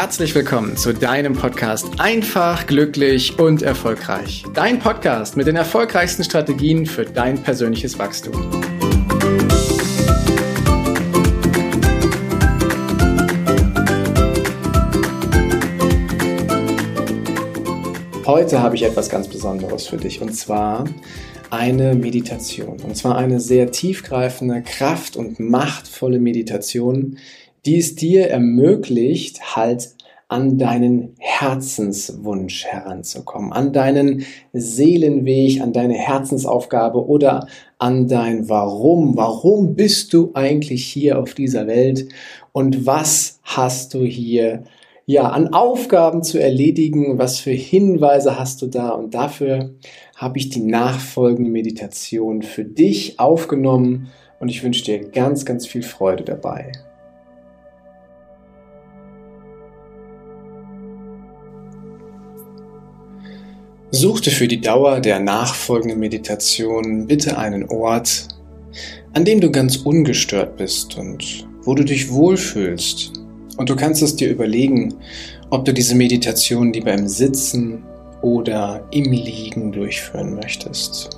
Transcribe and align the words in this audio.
herzlich 0.00 0.34
willkommen 0.34 0.78
zu 0.78 0.94
deinem 0.94 1.34
Podcast 1.34 2.00
Einfach, 2.00 2.66
glücklich 2.66 3.38
und 3.38 3.60
erfolgreich. 3.60 4.44
Dein 4.54 4.78
Podcast 4.78 5.36
mit 5.36 5.46
den 5.46 5.56
erfolgreichsten 5.56 6.24
Strategien 6.24 6.86
für 6.86 7.04
dein 7.04 7.42
persönliches 7.42 7.98
Wachstum. 7.98 8.32
Heute 18.24 18.62
habe 18.62 18.76
ich 18.76 18.84
etwas 18.84 19.10
ganz 19.10 19.28
Besonderes 19.28 19.86
für 19.86 19.98
dich 19.98 20.22
und 20.22 20.32
zwar 20.32 20.86
eine 21.50 21.94
Meditation. 21.94 22.80
Und 22.80 22.96
zwar 22.96 23.18
eine 23.18 23.38
sehr 23.38 23.70
tiefgreifende, 23.70 24.62
kraft- 24.62 25.16
und 25.16 25.40
machtvolle 25.40 26.20
Meditation, 26.20 27.18
die 27.66 27.78
es 27.78 27.94
dir 27.94 28.28
ermöglicht, 28.28 29.56
halt 29.56 29.90
an 30.30 30.58
deinen 30.58 31.16
Herzenswunsch 31.18 32.64
heranzukommen, 32.64 33.52
an 33.52 33.72
deinen 33.72 34.24
Seelenweg, 34.52 35.60
an 35.60 35.72
deine 35.72 35.94
Herzensaufgabe 35.94 37.04
oder 37.04 37.48
an 37.78 38.06
dein 38.06 38.48
Warum. 38.48 39.16
Warum 39.16 39.74
bist 39.74 40.12
du 40.12 40.30
eigentlich 40.34 40.84
hier 40.86 41.18
auf 41.18 41.34
dieser 41.34 41.66
Welt 41.66 42.08
und 42.52 42.86
was 42.86 43.40
hast 43.42 43.94
du 43.94 44.04
hier 44.04 44.62
ja, 45.06 45.28
an 45.28 45.52
Aufgaben 45.52 46.22
zu 46.22 46.40
erledigen, 46.40 47.18
was 47.18 47.40
für 47.40 47.50
Hinweise 47.50 48.38
hast 48.38 48.62
du 48.62 48.68
da 48.68 48.90
und 48.90 49.14
dafür 49.14 49.74
habe 50.14 50.38
ich 50.38 50.50
die 50.50 50.60
nachfolgende 50.60 51.50
Meditation 51.50 52.42
für 52.42 52.64
dich 52.64 53.18
aufgenommen 53.18 54.08
und 54.38 54.48
ich 54.48 54.62
wünsche 54.62 54.84
dir 54.84 55.00
ganz, 55.10 55.44
ganz 55.44 55.66
viel 55.66 55.82
Freude 55.82 56.22
dabei. 56.22 56.70
Such 63.92 64.20
dir 64.20 64.30
für 64.30 64.46
die 64.46 64.60
Dauer 64.60 65.00
der 65.00 65.18
nachfolgenden 65.18 65.98
Meditation 65.98 67.08
bitte 67.08 67.36
einen 67.36 67.68
Ort, 67.68 68.28
an 69.14 69.24
dem 69.24 69.40
du 69.40 69.50
ganz 69.50 69.78
ungestört 69.78 70.56
bist 70.56 70.96
und 70.96 71.48
wo 71.64 71.74
du 71.74 71.84
dich 71.84 72.10
wohlfühlst. 72.12 73.12
Und 73.56 73.68
du 73.68 73.74
kannst 73.74 74.00
es 74.02 74.14
dir 74.14 74.30
überlegen, 74.30 74.94
ob 75.50 75.64
du 75.64 75.74
diese 75.74 75.96
Meditation 75.96 76.72
lieber 76.72 76.92
im 76.92 77.08
Sitzen 77.08 77.82
oder 78.22 78.86
im 78.92 79.10
Liegen 79.10 79.72
durchführen 79.72 80.36
möchtest. 80.36 81.10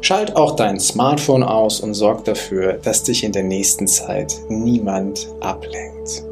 Schalt 0.00 0.34
auch 0.34 0.56
dein 0.56 0.80
Smartphone 0.80 1.44
aus 1.44 1.78
und 1.80 1.94
sorg 1.94 2.24
dafür, 2.24 2.74
dass 2.74 3.04
dich 3.04 3.22
in 3.22 3.32
der 3.32 3.44
nächsten 3.44 3.86
Zeit 3.86 4.34
niemand 4.48 5.28
ablenkt. 5.40 6.24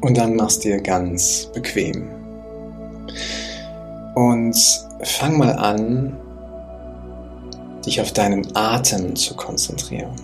Und 0.00 0.16
dann 0.16 0.36
machst 0.36 0.62
dir 0.62 0.80
ganz 0.80 1.50
bequem. 1.52 2.21
Und 4.14 4.56
fang 5.02 5.38
mal 5.38 5.52
an, 5.52 6.16
dich 7.84 8.00
auf 8.00 8.12
deinen 8.12 8.54
Atem 8.54 9.16
zu 9.16 9.34
konzentrieren. 9.34 10.14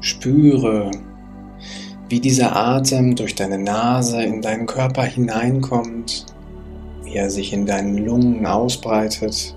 Spüre, 0.00 0.90
wie 2.08 2.20
dieser 2.20 2.54
Atem 2.54 3.16
durch 3.16 3.34
deine 3.34 3.58
Nase 3.58 4.22
in 4.22 4.42
deinen 4.42 4.66
Körper 4.66 5.04
hineinkommt, 5.04 6.26
wie 7.04 7.14
er 7.14 7.30
sich 7.30 7.52
in 7.52 7.66
deinen 7.66 7.98
Lungen 7.98 8.46
ausbreitet 8.46 9.54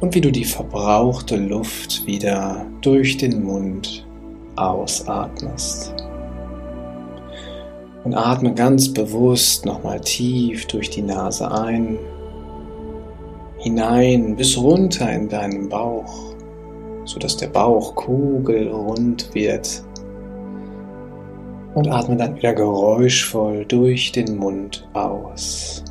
und 0.00 0.14
wie 0.14 0.20
du 0.20 0.30
die 0.30 0.44
verbrauchte 0.44 1.36
Luft 1.36 2.06
wieder 2.06 2.66
durch 2.82 3.16
den 3.16 3.42
Mund 3.42 4.06
ausatmest 4.56 5.94
und 8.04 8.14
atme 8.14 8.54
ganz 8.54 8.92
bewusst 8.92 9.66
nochmal 9.66 10.00
tief 10.00 10.66
durch 10.66 10.90
die 10.90 11.02
Nase 11.02 11.50
ein, 11.50 11.98
hinein 13.58 14.36
bis 14.36 14.56
runter 14.56 15.12
in 15.12 15.28
deinen 15.28 15.68
Bauch, 15.68 16.34
sodass 17.04 17.36
der 17.36 17.48
Bauch 17.48 17.94
kugelrund 17.94 19.34
wird. 19.34 19.84
Und 21.74 21.88
atme 21.88 22.16
dann 22.16 22.34
wieder 22.36 22.54
geräuschvoll 22.54 23.64
durch 23.66 24.10
den 24.10 24.36
Mund 24.36 24.88
aus. 24.92 25.84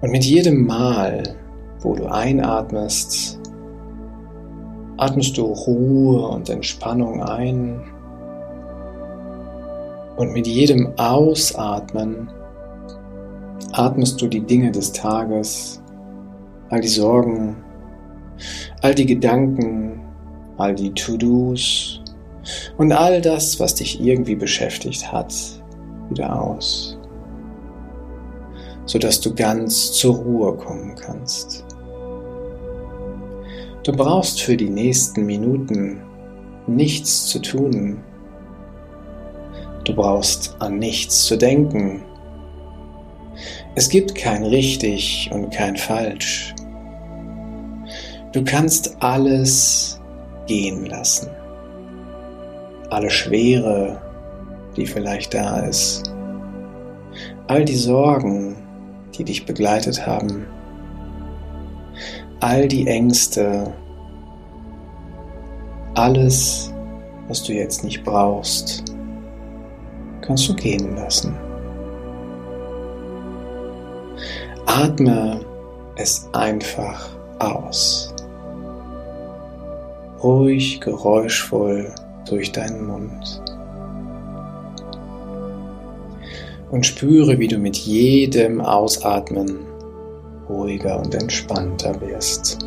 Und 0.00 0.10
mit 0.10 0.24
jedem 0.24 0.66
Mal, 0.66 1.36
wo 1.80 1.94
du 1.94 2.06
einatmest, 2.06 3.40
atmest 4.98 5.38
du 5.38 5.44
Ruhe 5.44 6.28
und 6.28 6.50
Entspannung 6.50 7.22
ein 7.22 7.80
und 10.18 10.32
mit 10.32 10.48
jedem 10.48 10.92
Ausatmen 10.98 12.28
atmest 13.72 14.20
du 14.20 14.26
die 14.26 14.40
Dinge 14.40 14.72
des 14.72 14.92
Tages, 14.92 15.80
all 16.70 16.80
die 16.80 16.88
Sorgen, 16.88 17.56
all 18.82 18.94
die 18.94 19.06
Gedanken, 19.06 20.00
all 20.56 20.74
die 20.74 20.92
To-Dos 20.92 22.00
und 22.78 22.92
all 22.92 23.20
das, 23.20 23.60
was 23.60 23.76
dich 23.76 24.00
irgendwie 24.00 24.34
beschäftigt 24.34 25.10
hat, 25.10 25.32
wieder 26.10 26.42
aus, 26.42 26.98
sodass 28.86 29.20
du 29.20 29.32
ganz 29.32 29.92
zur 29.92 30.16
Ruhe 30.16 30.56
kommen 30.56 30.96
kannst. 30.96 31.64
Du 33.84 33.92
brauchst 33.92 34.42
für 34.42 34.56
die 34.56 34.68
nächsten 34.68 35.24
Minuten 35.26 36.02
nichts 36.66 37.26
zu 37.26 37.38
tun, 37.38 38.00
Du 39.88 39.94
brauchst 39.94 40.54
an 40.58 40.78
nichts 40.78 41.24
zu 41.24 41.38
denken. 41.38 42.04
Es 43.74 43.88
gibt 43.88 44.14
kein 44.14 44.44
richtig 44.44 45.30
und 45.32 45.48
kein 45.48 45.78
falsch. 45.78 46.54
Du 48.32 48.44
kannst 48.44 49.02
alles 49.02 49.98
gehen 50.46 50.84
lassen. 50.84 51.30
Alle 52.90 53.08
Schwere, 53.08 53.98
die 54.76 54.84
vielleicht 54.84 55.32
da 55.32 55.60
ist. 55.60 56.12
All 57.46 57.64
die 57.64 57.76
Sorgen, 57.76 58.56
die 59.16 59.24
dich 59.24 59.46
begleitet 59.46 60.06
haben. 60.06 60.46
All 62.40 62.68
die 62.68 62.86
Ängste. 62.86 63.72
Alles, 65.94 66.74
was 67.26 67.42
du 67.42 67.54
jetzt 67.54 67.84
nicht 67.84 68.04
brauchst 68.04 68.97
kannst 70.28 70.46
du 70.46 70.54
gehen 70.54 70.94
lassen. 70.94 71.34
Atme 74.66 75.40
es 75.96 76.28
einfach 76.34 77.08
aus. 77.38 78.14
Ruhig, 80.22 80.82
geräuschvoll 80.82 81.94
durch 82.28 82.52
deinen 82.52 82.86
Mund. 82.86 83.42
Und 86.70 86.84
spüre, 86.84 87.38
wie 87.38 87.48
du 87.48 87.56
mit 87.56 87.78
jedem 87.78 88.60
Ausatmen 88.60 89.60
ruhiger 90.46 90.98
und 90.98 91.14
entspannter 91.14 91.98
wirst. 92.02 92.58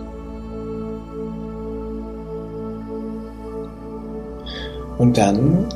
Und 4.97 5.15
dann 5.15 5.69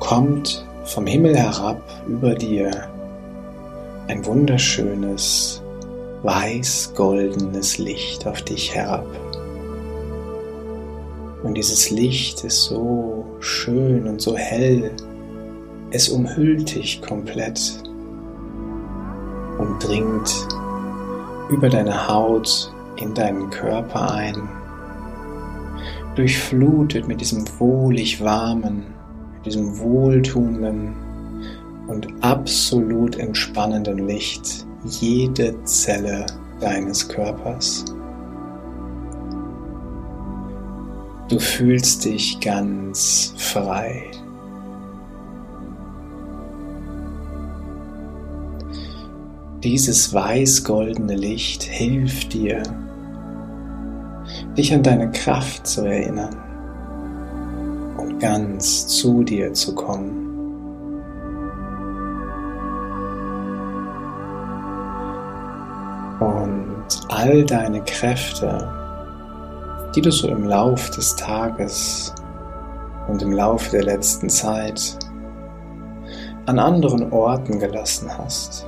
kommt 0.00 0.66
vom 0.84 1.06
Himmel 1.06 1.36
herab 1.36 1.82
über 2.08 2.34
dir 2.34 2.70
ein 4.08 4.24
wunderschönes, 4.26 5.62
weiß-goldenes 6.22 7.78
Licht 7.78 8.26
auf 8.26 8.42
dich 8.42 8.74
herab. 8.74 9.06
Und 11.42 11.54
dieses 11.54 11.90
Licht 11.90 12.44
ist 12.44 12.64
so 12.64 13.24
schön 13.40 14.06
und 14.06 14.20
so 14.20 14.36
hell, 14.36 14.92
es 15.90 16.08
umhüllt 16.08 16.74
dich 16.74 17.02
komplett 17.02 17.82
und 19.58 19.78
dringt 19.80 20.30
über 21.50 21.68
deine 21.68 22.08
Haut 22.08 22.72
in 22.96 23.14
deinen 23.14 23.50
Körper 23.50 24.12
ein, 24.14 24.48
durchflutet 26.14 27.08
mit 27.08 27.20
diesem 27.20 27.44
wohlig 27.58 28.22
warmen, 28.22 29.01
diesem 29.44 29.78
wohltuenden 29.78 30.94
und 31.88 32.06
absolut 32.20 33.16
entspannenden 33.18 34.06
Licht 34.06 34.66
jede 34.84 35.62
Zelle 35.64 36.26
deines 36.60 37.08
Körpers. 37.08 37.84
Du 41.28 41.38
fühlst 41.38 42.04
dich 42.04 42.40
ganz 42.40 43.34
frei. 43.36 44.10
Dieses 49.62 50.12
weiß-goldene 50.12 51.14
Licht 51.14 51.62
hilft 51.62 52.34
dir, 52.34 52.62
dich 54.56 54.74
an 54.74 54.82
deine 54.82 55.10
Kraft 55.12 55.66
zu 55.66 55.84
erinnern 55.84 56.51
ganz 58.22 58.86
zu 58.86 59.24
dir 59.24 59.52
zu 59.52 59.74
kommen. 59.74 60.28
Und 66.20 66.86
all 67.08 67.44
deine 67.44 67.82
Kräfte, 67.82 68.70
die 69.96 70.00
du 70.00 70.12
so 70.12 70.28
im 70.28 70.44
Lauf 70.44 70.90
des 70.90 71.16
Tages 71.16 72.14
und 73.08 73.20
im 73.22 73.32
Laufe 73.32 73.72
der 73.72 73.82
letzten 73.82 74.30
Zeit 74.30 74.96
an 76.46 76.60
anderen 76.60 77.12
Orten 77.12 77.58
gelassen 77.58 78.08
hast, 78.16 78.66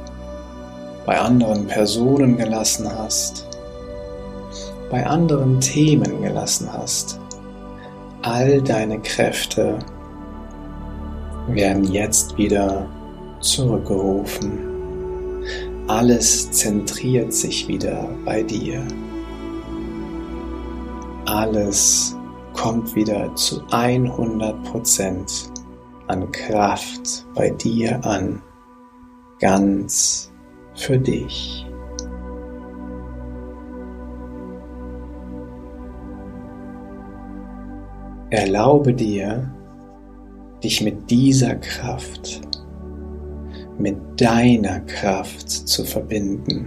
bei 1.07 1.17
anderen 1.17 1.69
Personen 1.69 2.37
gelassen 2.37 2.91
hast, 2.99 3.47
bei 4.91 5.07
anderen 5.07 5.61
Themen 5.61 6.23
gelassen 6.23 6.69
hast. 6.73 7.21
All 8.27 8.63
deine 8.63 9.01
Kräfte 9.01 9.79
werden 11.49 11.85
jetzt 11.85 12.39
wieder 12.39 12.89
zurückgerufen. 13.41 15.45
Alles 15.89 16.51
zentriert 16.51 17.35
sich 17.35 17.69
wieder 17.69 18.09
bei 18.25 18.43
dir. 18.43 18.83
Alles 21.27 22.17
kommt 22.55 22.95
wieder 22.95 23.35
zu 23.35 23.61
100% 23.65 25.51
an 26.07 26.33
Kraft 26.33 27.27
bei 27.35 27.51
dir 27.51 28.03
an, 28.07 28.41
ganz 29.39 30.33
für 30.75 30.97
dich. 30.97 31.67
Erlaube 38.35 38.93
dir, 38.93 39.49
dich 40.61 40.83
mit 40.83 41.09
dieser 41.09 41.55
Kraft, 41.55 42.41
mit 43.79 43.97
deiner 44.17 44.81
Kraft 44.81 45.49
zu 45.49 45.85
verbinden. 45.85 46.67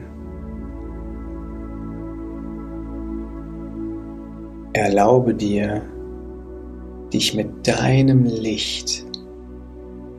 Erlaube 4.72 5.34
dir, 5.34 5.82
dich 7.12 7.36
mit 7.36 7.68
deinem 7.68 8.24
Licht 8.24 9.06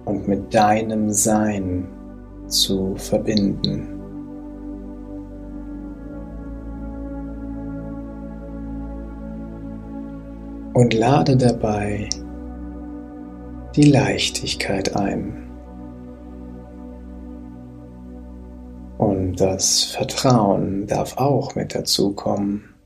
und 0.04 0.28
mit 0.28 0.52
deinem 0.52 1.08
Sein 1.08 1.88
zu 2.46 2.94
verbinden. 2.96 3.97
Und 10.78 10.94
lade 10.94 11.36
dabei 11.36 12.08
die 13.75 13.90
Leichtigkeit 13.90 14.94
ein 14.94 15.50
und 18.96 19.40
das 19.40 19.82
Vertrauen 19.82 20.86
darf 20.86 21.16
auch 21.16 21.56
mit 21.56 21.75
dazukommen. 21.75 22.76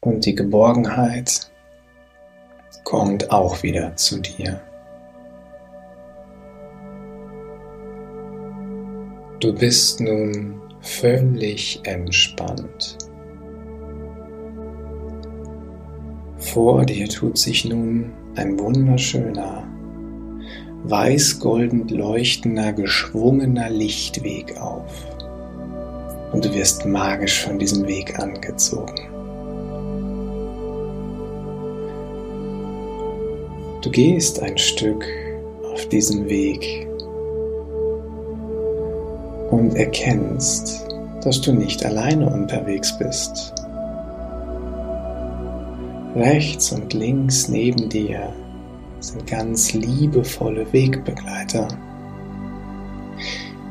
Und 0.00 0.26
die 0.26 0.34
Geborgenheit 0.34 1.50
kommt 2.84 3.30
auch 3.30 3.62
wieder 3.62 3.96
zu 3.96 4.20
dir. 4.20 4.60
Du 9.40 9.54
bist 9.54 10.02
nun 10.02 10.60
völlig 10.82 11.80
entspannt. 11.84 13.07
Vor 16.52 16.86
dir 16.86 17.06
tut 17.08 17.36
sich 17.36 17.66
nun 17.66 18.10
ein 18.36 18.58
wunderschöner, 18.58 19.66
weiß-goldend 20.84 21.90
leuchtender, 21.90 22.72
geschwungener 22.72 23.68
Lichtweg 23.68 24.58
auf. 24.58 24.90
Und 26.32 26.46
du 26.46 26.54
wirst 26.54 26.86
magisch 26.86 27.44
von 27.44 27.58
diesem 27.58 27.86
Weg 27.86 28.18
angezogen. 28.18 28.94
Du 33.82 33.90
gehst 33.90 34.42
ein 34.42 34.56
Stück 34.56 35.04
auf 35.70 35.86
diesem 35.90 36.28
Weg 36.30 36.88
und 39.50 39.74
erkennst, 39.76 40.86
dass 41.22 41.42
du 41.42 41.52
nicht 41.52 41.84
alleine 41.84 42.30
unterwegs 42.30 42.96
bist. 42.98 43.52
Rechts 46.18 46.72
und 46.72 46.94
links 46.94 47.48
neben 47.48 47.88
dir 47.88 48.32
sind 48.98 49.24
ganz 49.28 49.72
liebevolle 49.72 50.66
Wegbegleiter. 50.72 51.68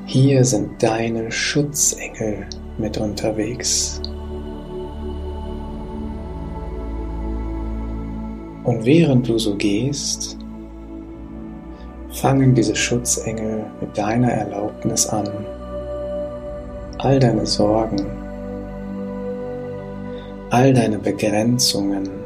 Hier 0.06 0.46
sind 0.46 0.82
deine 0.82 1.30
Schutzengel 1.30 2.48
mit 2.78 2.98
unterwegs. 2.98 4.02
Und 8.64 8.86
während 8.86 9.28
du 9.28 9.38
so 9.38 9.58
gehst, 9.58 10.38
fangen 12.12 12.56
diese 12.56 12.78
Schutzengel 12.78 13.66
mit 13.82 13.98
deiner 13.98 14.32
Erlaubnis 14.32 15.06
an, 15.08 15.28
all 17.00 17.20
deine 17.20 17.46
Sorgen, 17.46 18.06
all 20.50 20.74
deine 20.74 20.98
Begrenzungen, 20.98 22.17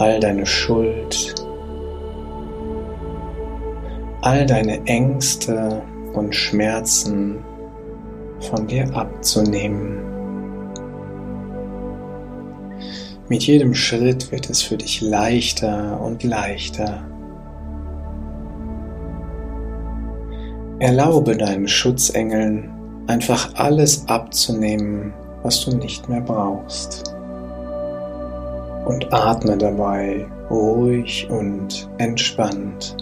all 0.00 0.18
deine 0.18 0.46
Schuld, 0.46 1.34
all 4.22 4.46
deine 4.46 4.80
Ängste 4.86 5.82
und 6.14 6.34
Schmerzen 6.34 7.44
von 8.40 8.66
dir 8.66 8.96
abzunehmen. 8.96 9.98
Mit 13.28 13.42
jedem 13.42 13.74
Schritt 13.74 14.32
wird 14.32 14.48
es 14.48 14.62
für 14.62 14.78
dich 14.78 15.02
leichter 15.02 16.00
und 16.00 16.22
leichter. 16.24 17.06
Erlaube 20.78 21.36
deinen 21.36 21.68
Schutzengeln 21.68 22.70
einfach 23.06 23.54
alles 23.56 24.08
abzunehmen, 24.08 25.12
was 25.42 25.62
du 25.66 25.76
nicht 25.76 26.08
mehr 26.08 26.22
brauchst. 26.22 27.19
Und 28.90 29.12
atme 29.12 29.56
dabei 29.56 30.26
ruhig 30.50 31.28
und 31.30 31.88
entspannt. 31.98 32.96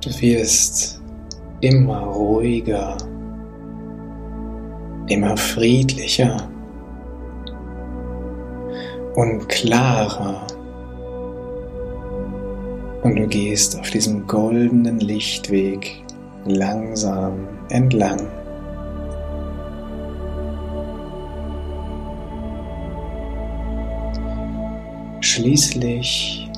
Du 0.00 0.10
wirst 0.20 1.02
immer 1.60 1.98
ruhiger 1.98 2.96
immer 5.08 5.36
friedlicher 5.36 6.36
und 9.14 9.48
klarer. 9.48 10.46
Und 13.02 13.16
du 13.16 13.26
gehst 13.26 13.78
auf 13.78 13.90
diesem 13.90 14.26
goldenen 14.26 15.00
Lichtweg 15.00 16.02
langsam 16.44 17.48
entlang. 17.70 18.20
Schließlich 25.30 26.48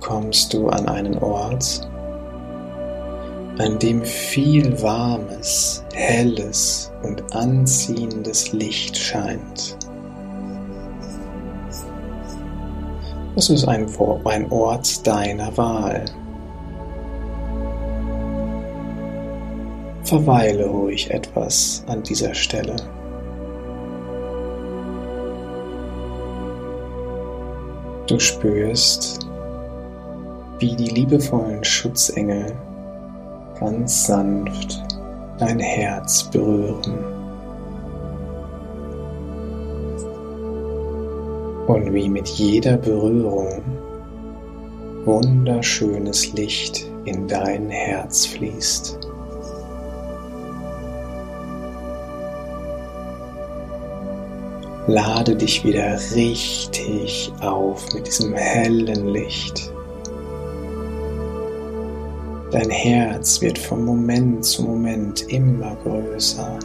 kommst 0.00 0.52
du 0.52 0.68
an 0.68 0.88
einen 0.88 1.16
Ort, 1.18 1.88
an 3.58 3.78
dem 3.78 4.04
viel 4.04 4.82
warmes, 4.82 5.84
helles 5.94 6.90
und 7.04 7.22
anziehendes 7.32 8.52
Licht 8.52 8.96
scheint. 8.96 9.78
Es 13.36 13.48
ist 13.48 13.68
ein, 13.68 13.86
ein 14.24 14.50
Ort 14.50 15.06
deiner 15.06 15.56
Wahl. 15.56 16.04
Verweile 20.02 20.66
ruhig 20.66 21.12
etwas 21.12 21.84
an 21.86 22.02
dieser 22.02 22.34
Stelle. 22.34 22.74
Du 28.08 28.18
spürst, 28.18 29.18
wie 30.60 30.74
die 30.74 30.88
liebevollen 30.88 31.62
Schutzengel 31.62 32.56
ganz 33.60 34.06
sanft 34.06 34.82
dein 35.38 35.58
Herz 35.58 36.24
berühren. 36.24 37.04
Und 41.66 41.92
wie 41.92 42.08
mit 42.08 42.26
jeder 42.28 42.78
Berührung 42.78 43.62
wunderschönes 45.04 46.32
Licht 46.32 46.90
in 47.04 47.28
dein 47.28 47.68
Herz 47.68 48.24
fließt. 48.24 49.07
Lade 54.88 55.36
dich 55.36 55.64
wieder 55.64 55.98
richtig 56.14 57.30
auf 57.40 57.92
mit 57.92 58.06
diesem 58.06 58.32
hellen 58.32 59.08
Licht. 59.08 59.70
Dein 62.50 62.70
Herz 62.70 63.42
wird 63.42 63.58
von 63.58 63.84
Moment 63.84 64.42
zu 64.46 64.62
Moment 64.62 65.30
immer 65.30 65.76
größer. 65.84 66.58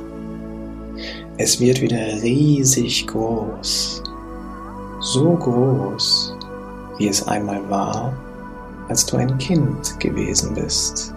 Es 1.38 1.60
wird 1.60 1.82
wieder 1.82 2.22
riesig 2.22 3.06
groß, 3.08 4.02
so 5.02 5.34
groß, 5.34 6.34
wie 7.00 7.10
es 7.10 7.28
einmal 7.28 7.70
war, 7.70 8.14
als 8.88 9.06
du 9.06 9.18
ein 9.18 9.38
Kind 9.38 10.00
gewesen 10.00 10.54
bist. 10.56 11.13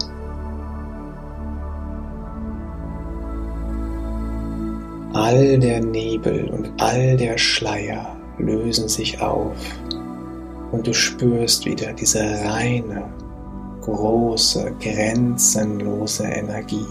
All 5.19 5.57
der 5.57 5.83
Nebel 5.83 6.47
und 6.51 6.71
all 6.77 7.17
der 7.17 7.39
Schleier 7.39 8.15
lösen 8.37 8.87
sich 8.87 9.19
auf 9.19 9.57
und 10.71 10.85
du 10.85 10.93
spürst 10.93 11.65
wieder 11.65 11.91
diese 11.91 12.19
reine, 12.45 13.03
große, 13.81 14.75
grenzenlose 14.79 16.23
Energie. 16.23 16.85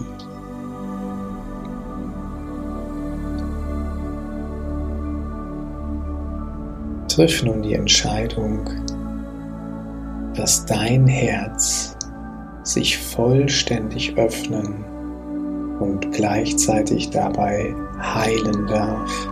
Triff 7.07 7.43
nun 7.43 7.61
die 7.61 7.75
Entscheidung, 7.75 8.69
dass 10.35 10.65
dein 10.65 11.07
Herz 11.07 11.95
sich 12.63 12.97
vollständig 12.97 14.17
öffnen 14.17 14.96
und 15.79 16.11
gleichzeitig 16.11 17.09
dabei 17.09 17.75
heilen 17.99 18.67
darf. 18.67 19.27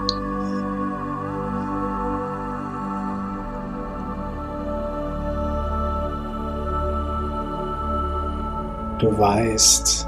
Du 9.00 9.18
weißt, 9.18 10.08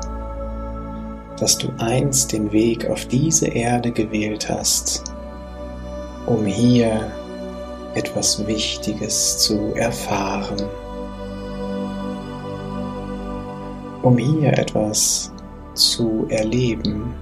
dass 1.40 1.58
du 1.58 1.68
einst 1.78 2.32
den 2.32 2.52
Weg 2.52 2.90
auf 2.90 3.06
diese 3.06 3.48
Erde 3.48 3.92
gewählt 3.92 4.50
hast, 4.50 5.04
um 6.26 6.46
hier 6.46 7.12
etwas 7.94 8.46
Wichtiges 8.48 9.38
zu 9.40 9.74
erfahren, 9.76 10.64
um 14.04 14.18
hier 14.18 14.54
etwas 14.58 15.32
zu 15.78 16.26
erleben 16.30 17.14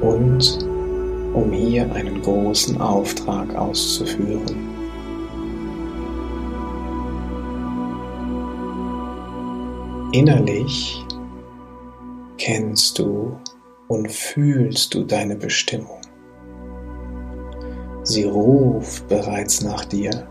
und 0.00 0.58
um 1.34 1.52
hier 1.52 1.90
einen 1.92 2.22
großen 2.22 2.80
Auftrag 2.80 3.54
auszuführen. 3.54 4.68
Innerlich 10.12 11.04
kennst 12.38 12.98
du 12.98 13.36
und 13.88 14.10
fühlst 14.10 14.94
du 14.94 15.04
deine 15.04 15.36
Bestimmung. 15.36 16.00
Sie 18.04 18.24
ruft 18.24 19.06
bereits 19.08 19.62
nach 19.62 19.84
dir. 19.84 20.26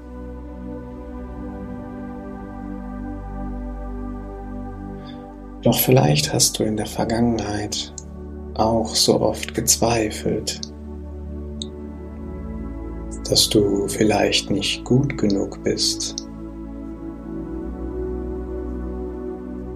Doch 5.64 5.80
vielleicht 5.80 6.32
hast 6.34 6.60
du 6.60 6.64
in 6.64 6.78
der 6.78 6.86
Vergangenheit 6.86 7.92
auch 8.54 8.94
so 8.94 9.20
oft 9.20 9.54
gezweifelt, 9.54 10.62
dass 13.30 13.50
du 13.50 13.88
vielleicht 13.88 14.52
nicht 14.52 14.84
gut 14.84 15.18
genug 15.18 15.64
bist. 15.64 16.16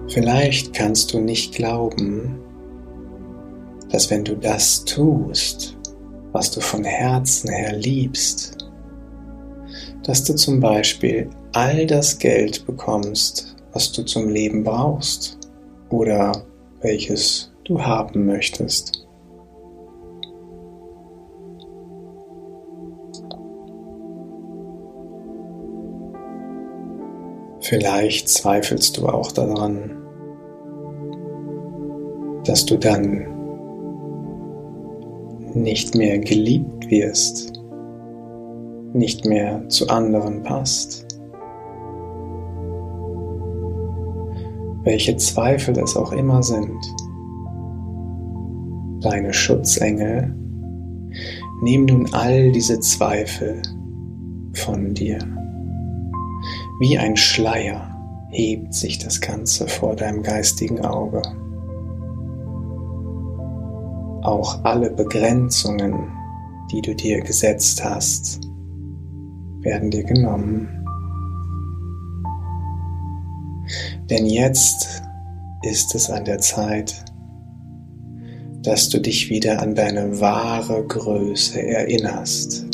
Vielleicht 0.08 0.72
kannst 0.72 1.12
du 1.12 1.20
nicht 1.20 1.54
glauben, 1.54 2.38
dass 3.90 4.10
wenn 4.10 4.24
du 4.24 4.36
das 4.36 4.84
tust, 4.84 5.76
was 6.32 6.50
du 6.50 6.60
von 6.60 6.84
Herzen 6.84 7.50
her 7.50 7.76
liebst, 7.76 8.56
dass 10.04 10.24
du 10.24 10.34
zum 10.34 10.60
Beispiel 10.60 11.28
all 11.52 11.86
das 11.86 12.18
Geld 12.18 12.66
bekommst, 12.66 13.56
was 13.72 13.92
du 13.92 14.02
zum 14.02 14.28
Leben 14.28 14.64
brauchst 14.64 15.38
oder 15.92 16.32
welches 16.80 17.52
du 17.64 17.80
haben 17.80 18.26
möchtest. 18.26 19.06
Vielleicht 27.60 28.28
zweifelst 28.28 28.98
du 28.98 29.06
auch 29.06 29.30
daran, 29.32 29.96
dass 32.44 32.66
du 32.66 32.76
dann 32.76 33.28
nicht 35.54 35.94
mehr 35.94 36.18
geliebt 36.18 36.90
wirst, 36.90 37.52
nicht 38.92 39.24
mehr 39.24 39.68
zu 39.68 39.88
anderen 39.88 40.42
passt. 40.42 41.11
Welche 44.84 45.16
Zweifel 45.16 45.78
es 45.78 45.96
auch 45.96 46.12
immer 46.12 46.42
sind, 46.42 46.78
deine 49.00 49.32
Schutzengel 49.32 50.34
nehmen 51.62 51.86
nun 51.86 52.08
all 52.12 52.52
diese 52.52 52.80
Zweifel 52.80 53.62
von 54.54 54.94
dir. 54.94 55.18
Wie 56.80 56.98
ein 56.98 57.16
Schleier 57.16 57.88
hebt 58.30 58.74
sich 58.74 58.98
das 58.98 59.20
Ganze 59.20 59.68
vor 59.68 59.94
deinem 59.94 60.22
geistigen 60.22 60.80
Auge 60.84 61.22
auch 64.22 64.64
alle 64.64 64.90
Begrenzungen, 64.90 66.10
die 66.70 66.80
du 66.80 66.94
dir 66.94 67.20
gesetzt 67.20 67.84
hast, 67.84 68.40
werden 69.60 69.90
dir 69.90 70.04
genommen. 70.04 70.81
Denn 74.12 74.26
jetzt 74.26 75.02
ist 75.62 75.94
es 75.94 76.10
an 76.10 76.26
der 76.26 76.36
Zeit, 76.36 77.02
dass 78.60 78.90
du 78.90 79.00
dich 79.00 79.30
wieder 79.30 79.62
an 79.62 79.74
deine 79.74 80.20
wahre 80.20 80.86
Größe 80.86 81.62
erinnerst, 81.62 82.66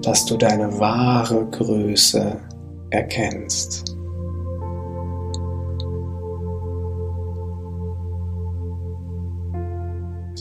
dass 0.00 0.24
du 0.24 0.38
deine 0.38 0.78
wahre 0.78 1.44
Größe 1.50 2.40
erkennst. 2.88 3.84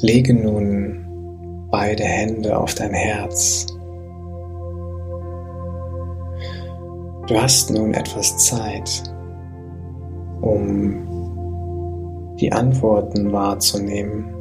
Lege 0.02 0.34
nun 0.34 1.68
beide 1.70 2.06
Hände 2.06 2.58
auf 2.58 2.74
dein 2.74 2.94
Herz. 2.94 3.68
Du 7.30 7.40
hast 7.40 7.70
nun 7.70 7.94
etwas 7.94 8.38
Zeit, 8.38 9.04
um 10.42 11.06
die 12.40 12.52
Antworten 12.52 13.32
wahrzunehmen 13.32 14.34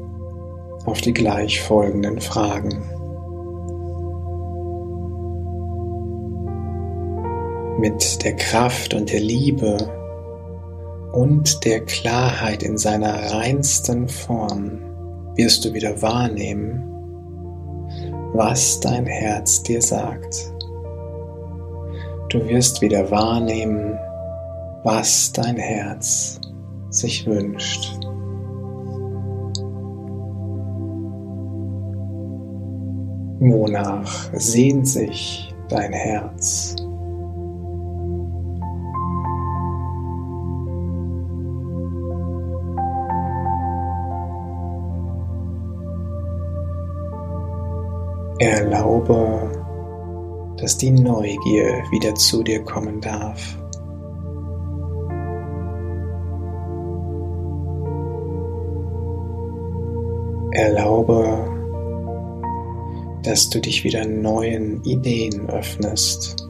auf 0.87 1.03
die 1.03 1.13
gleich 1.13 1.61
folgenden 1.61 2.19
Fragen. 2.19 2.83
Mit 7.79 8.25
der 8.25 8.37
Kraft 8.37 8.95
und 8.95 9.13
der 9.13 9.21
Liebe 9.21 9.77
und 11.13 11.67
der 11.67 11.85
Klarheit 11.85 12.63
in 12.63 12.79
seiner 12.79 13.35
reinsten 13.35 14.09
Form 14.09 14.81
wirst 15.35 15.67
du 15.67 15.75
wieder 15.75 16.01
wahrnehmen, 16.01 16.83
was 18.33 18.81
dein 18.81 19.05
Herz 19.05 19.63
dir 19.63 19.83
sagt. 19.83 20.55
Du 22.31 22.47
wirst 22.47 22.83
wieder 22.83 23.11
wahrnehmen, 23.11 23.99
was 24.83 25.33
dein 25.33 25.57
Herz 25.57 26.39
sich 26.91 27.27
wünscht. 27.27 27.99
Wonach 33.41 34.31
sehnt 34.35 34.87
sich 34.87 35.55
dein 35.71 35.95
Herz? 35.95 36.77
Erlaube, 48.39 49.58
dass 50.61 50.77
die 50.77 50.91
Neugier 50.91 51.83
wieder 51.91 52.15
zu 52.15 52.43
dir 52.43 52.63
kommen 52.65 53.01
darf. 53.01 53.57
Erlaube, 60.53 61.47
dass 63.23 63.49
du 63.51 63.61
dich 63.61 63.85
wieder 63.85 64.05
neuen 64.07 64.83
Ideen 64.85 65.49
öffnest. 65.49 66.49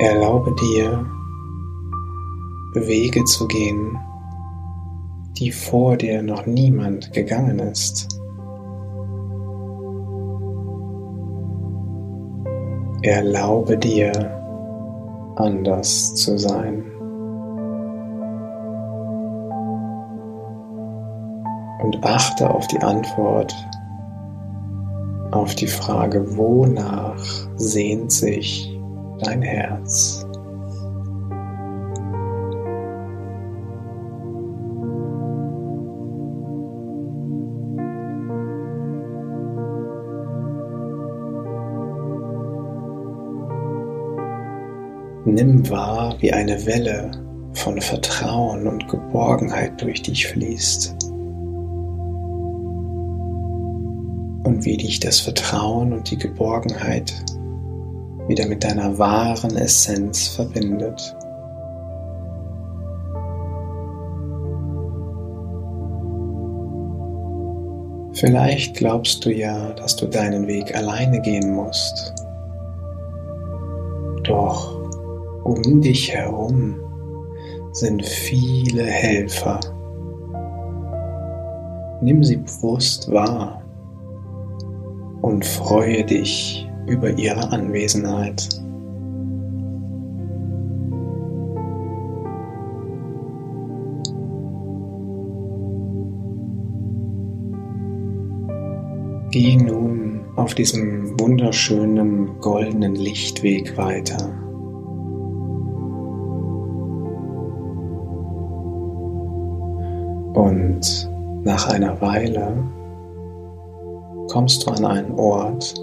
Erlaube 0.00 0.54
dir, 0.54 1.06
Wege 2.74 3.24
zu 3.24 3.48
gehen, 3.48 3.98
die 5.38 5.50
vor 5.50 5.96
dir 5.96 6.22
noch 6.22 6.46
niemand 6.46 7.12
gegangen 7.12 7.58
ist. 7.58 8.18
Erlaube 13.08 13.78
dir, 13.78 14.12
anders 15.36 16.14
zu 16.14 16.36
sein. 16.36 16.84
Und 21.82 22.04
achte 22.04 22.50
auf 22.50 22.66
die 22.66 22.78
Antwort 22.80 23.54
auf 25.30 25.54
die 25.54 25.66
Frage, 25.66 26.36
wonach 26.36 27.24
sehnt 27.56 28.12
sich 28.12 28.78
dein 29.20 29.40
Herz. 29.40 30.27
Nimm 45.30 45.68
wahr, 45.68 46.16
wie 46.20 46.32
eine 46.32 46.64
Welle 46.64 47.10
von 47.52 47.78
Vertrauen 47.82 48.66
und 48.66 48.88
Geborgenheit 48.88 49.80
durch 49.82 50.00
dich 50.00 50.26
fließt. 50.26 50.96
Und 54.44 54.64
wie 54.64 54.78
dich 54.78 55.00
das 55.00 55.20
Vertrauen 55.20 55.92
und 55.92 56.10
die 56.10 56.16
Geborgenheit 56.16 57.12
wieder 58.26 58.46
mit 58.46 58.64
deiner 58.64 58.98
wahren 58.98 59.54
Essenz 59.56 60.28
verbindet. 60.28 61.14
Vielleicht 68.14 68.76
glaubst 68.76 69.26
du 69.26 69.30
ja, 69.30 69.72
dass 69.74 69.94
du 69.94 70.06
deinen 70.06 70.46
Weg 70.46 70.74
alleine 70.74 71.20
gehen 71.20 71.54
musst. 71.54 72.14
Doch 74.24 74.77
um 75.48 75.80
dich 75.80 76.12
herum 76.12 76.76
sind 77.72 78.04
viele 78.04 78.84
Helfer. 78.84 79.60
Nimm 82.02 82.22
sie 82.22 82.36
bewusst 82.36 83.10
wahr 83.10 83.62
und 85.22 85.44
freue 85.44 86.04
dich 86.04 86.68
über 86.86 87.10
ihre 87.18 87.50
Anwesenheit. 87.50 88.48
Geh 99.30 99.56
nun 99.56 100.20
auf 100.36 100.54
diesem 100.54 101.18
wunderschönen 101.20 102.38
goldenen 102.40 102.94
Lichtweg 102.94 103.76
weiter. 103.76 104.47
Und 110.38 111.10
nach 111.42 111.68
einer 111.68 112.00
Weile 112.00 112.56
kommst 114.30 114.64
du 114.64 114.70
an 114.70 114.84
einen 114.84 115.12
Ort, 115.18 115.74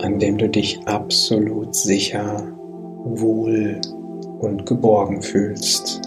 an 0.00 0.18
dem 0.18 0.38
du 0.38 0.48
dich 0.48 0.80
absolut 0.86 1.74
sicher, 1.74 2.42
wohl 3.04 3.82
und 4.38 4.64
geborgen 4.64 5.20
fühlst. 5.20 6.00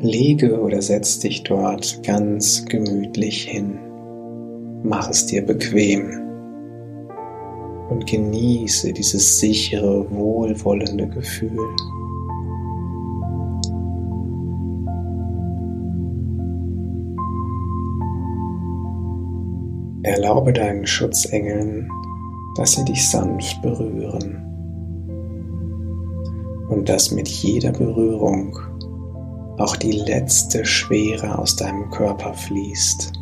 Lege 0.00 0.58
oder 0.58 0.80
setz 0.80 1.18
dich 1.18 1.42
dort 1.42 2.02
ganz 2.02 2.64
gemütlich 2.64 3.44
hin. 3.44 3.78
Mach 4.82 5.10
es 5.10 5.26
dir 5.26 5.44
bequem 5.44 6.31
und 7.92 8.06
genieße 8.06 8.92
dieses 8.92 9.38
sichere, 9.38 10.10
wohlwollende 10.10 11.06
Gefühl. 11.08 11.58
Erlaube 20.04 20.52
deinen 20.52 20.86
Schutzengeln, 20.86 21.88
dass 22.56 22.72
sie 22.72 22.84
dich 22.86 23.08
sanft 23.08 23.60
berühren 23.60 24.42
und 26.70 26.88
dass 26.88 27.10
mit 27.10 27.28
jeder 27.28 27.72
Berührung 27.72 28.58
auch 29.58 29.76
die 29.76 29.92
letzte 29.92 30.64
Schwere 30.64 31.38
aus 31.38 31.56
deinem 31.56 31.90
Körper 31.90 32.32
fließt. 32.32 33.21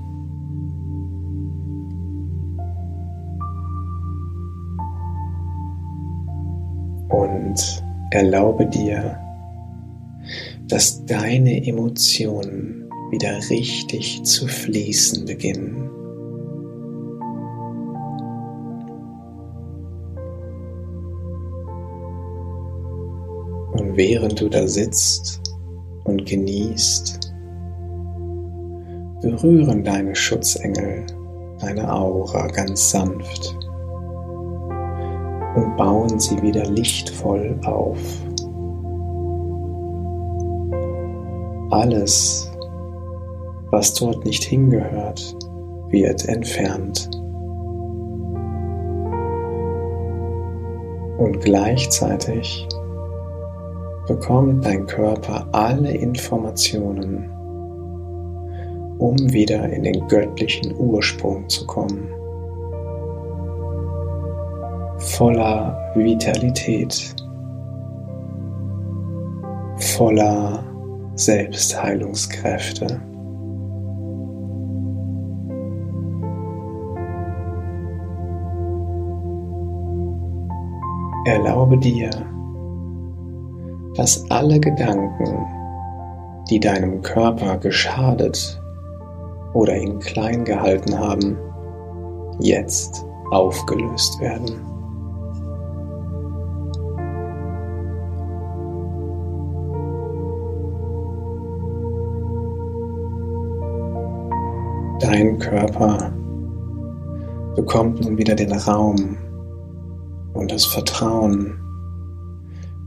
Und 7.51 7.83
erlaube 8.13 8.65
dir, 8.67 9.19
dass 10.69 11.05
deine 11.05 11.67
Emotionen 11.67 12.89
wieder 13.11 13.41
richtig 13.51 14.23
zu 14.23 14.47
fließen 14.47 15.25
beginnen. 15.27 15.91
Und 23.73 23.97
während 23.97 24.41
du 24.41 24.49
da 24.49 24.69
sitzt 24.69 25.41
und 26.05 26.25
genießt, 26.25 27.33
berühren 29.23 29.83
deine 29.83 30.15
Schutzengel 30.15 31.05
deine 31.59 31.93
Aura 31.93 32.47
ganz 32.47 32.91
sanft 32.93 33.60
und 35.55 35.77
bauen 35.77 36.19
sie 36.19 36.41
wieder 36.43 36.65
lichtvoll 36.67 37.59
auf. 37.65 37.99
Alles, 41.71 42.51
was 43.71 43.95
dort 43.95 44.25
nicht 44.25 44.43
hingehört, 44.45 45.37
wird 45.89 46.29
entfernt. 46.29 47.11
Und 51.19 51.41
gleichzeitig 51.41 52.67
bekommt 54.07 54.65
dein 54.65 54.87
Körper 54.87 55.47
alle 55.53 55.93
Informationen, 55.93 57.31
um 58.99 59.17
wieder 59.33 59.69
in 59.71 59.85
den 59.85 60.09
göttlichen 60.09 60.75
Ursprung 60.77 61.49
zu 61.49 61.67
kommen. 61.67 62.09
Voller 65.01 65.93
Vitalität, 65.95 67.17
voller 69.97 70.63
Selbstheilungskräfte. 71.15 73.01
Erlaube 81.25 81.79
dir, 81.79 82.11
dass 83.95 84.31
alle 84.31 84.61
Gedanken, 84.61 85.47
die 86.51 86.61
deinem 86.61 87.01
Körper 87.01 87.57
geschadet 87.57 88.61
oder 89.55 89.77
ihn 89.79 89.99
klein 89.99 90.45
gehalten 90.45 90.99
haben, 90.99 91.39
jetzt 92.39 93.03
aufgelöst 93.31 94.21
werden. 94.21 94.70
Dein 105.11 105.41
Körper 105.41 106.13
bekommt 107.57 108.01
nun 108.01 108.17
wieder 108.17 108.37
den 108.37 108.53
Raum 108.53 109.17
und 110.35 110.53
das 110.53 110.65
Vertrauen, 110.67 111.59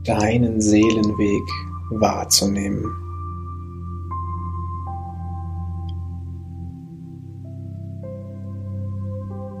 deinen 0.06 0.58
Seelenweg 0.58 1.42
wahrzunehmen. 1.90 2.86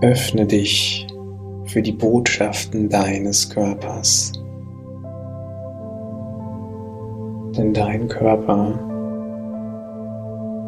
Öffne 0.00 0.46
dich 0.46 1.06
für 1.66 1.82
die 1.82 1.92
Botschaften 1.92 2.88
deines 2.88 3.50
Körpers. 3.50 4.32
Denn 7.58 7.74
dein 7.74 8.08
Körper 8.08 8.93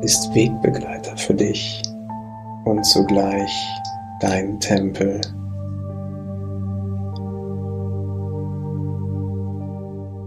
ist 0.03 0.35
Wegbegleiter 0.35 1.17
für 1.17 1.35
dich 1.35 1.83
und 2.65 2.85
zugleich 2.85 3.53
dein 4.21 4.61
Tempel. 4.61 5.21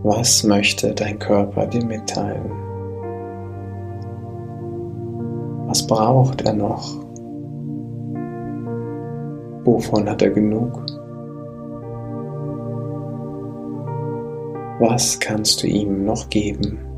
Was 0.03 0.43
möchte 0.43 0.93
dein 0.93 1.19
Körper 1.19 1.67
dir 1.67 1.86
mitteilen? 1.86 2.51
Was 5.67 5.86
braucht 5.86 6.41
er 6.41 6.53
noch? 6.53 6.95
Wovon 9.65 10.10
hat 10.10 10.21
er 10.21 10.32
genug? 10.32 10.84
Was 14.79 15.19
kannst 15.19 15.62
du 15.62 15.67
ihm 15.67 16.05
noch 16.05 16.29
geben? 16.29 16.88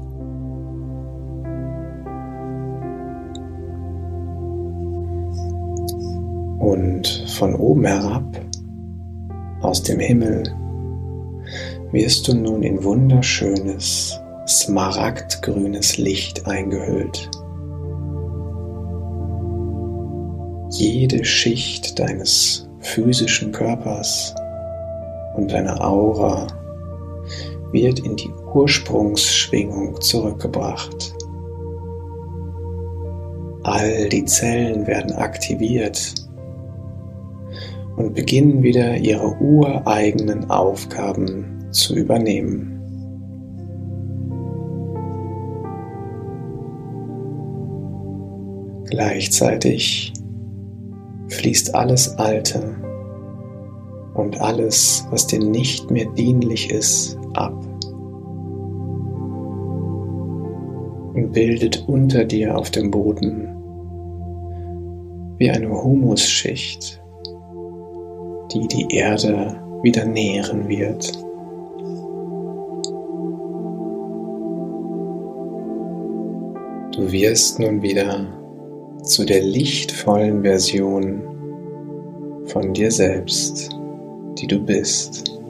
Von 7.42 7.56
oben 7.56 7.86
herab, 7.86 8.40
aus 9.62 9.82
dem 9.82 10.00
Himmel, 10.00 10.44
wirst 11.92 12.28
du 12.28 12.36
nun 12.36 12.62
in 12.62 12.84
wunderschönes, 12.84 14.16
smaragdgrünes 14.48 15.98
Licht 15.98 16.46
eingehüllt. 16.46 17.32
Jede 20.70 21.26
Schicht 21.26 21.98
deines 21.98 22.70
physischen 22.82 23.52
Körpers 23.52 24.36
und 25.36 25.52
deiner 25.52 25.84
Aura 25.84 26.46
wird 27.72 28.02
in 28.02 28.18
die 28.18 28.30
Ursprungsschwingung 28.54 30.00
zurückgebracht. 30.00 31.16
All 33.64 34.10
die 34.10 34.26
Zellen 34.26 34.86
werden 34.86 35.14
aktiviert 35.14 36.14
und 38.02 38.16
beginnen 38.16 38.64
wieder 38.64 38.98
ihre 38.98 39.36
ureigenen 39.40 40.50
Aufgaben 40.50 41.68
zu 41.72 41.96
übernehmen. 41.96 42.80
Gleichzeitig 48.90 50.12
fließt 51.30 51.74
alles 51.76 52.18
Alte 52.18 52.76
und 54.16 54.42
alles, 54.42 55.06
was 55.12 55.28
dir 55.28 55.40
nicht 55.40 55.90
mehr 55.90 56.08
dienlich 56.18 56.72
ist, 56.72 57.18
ab 57.34 57.56
und 61.14 61.32
bildet 61.32 61.86
unter 61.88 62.26
dir 62.26 62.58
auf 62.58 62.72
dem 62.72 62.92
Boden 62.92 63.48
wie 65.38 65.50
eine 65.50 65.72
Humusschicht, 65.72 67.01
die 68.54 68.68
die 68.68 68.88
Erde 68.96 69.56
wieder 69.84 70.06
nähren 70.06 70.68
wird. 70.68 71.12
Du 76.96 77.12
wirst 77.12 77.60
nun 77.60 77.82
wieder 77.82 78.28
zu 79.04 79.26
der 79.26 79.42
lichtvollen 79.42 80.44
Version 80.44 81.22
von 82.46 82.74
dir 82.74 82.92
selbst, 82.92 83.70
die 84.38 84.48
du 84.48 84.60
bist. 84.60 85.41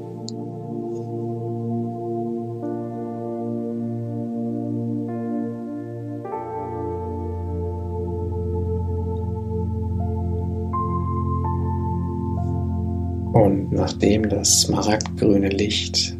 Und 13.51 13.73
nachdem 13.73 14.29
das 14.29 14.61
smaragdgrüne 14.61 15.49
Licht 15.49 16.15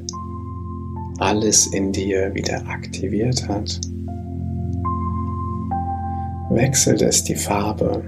alles 1.20 1.67
in 1.67 1.94
dir 1.94 2.36
wieder 2.36 2.62
aktiviert 2.67 3.48
hat, 3.48 3.80
wechselt 6.50 7.02
es 7.02 7.24
die 7.24 7.36
Farbe 7.36 8.04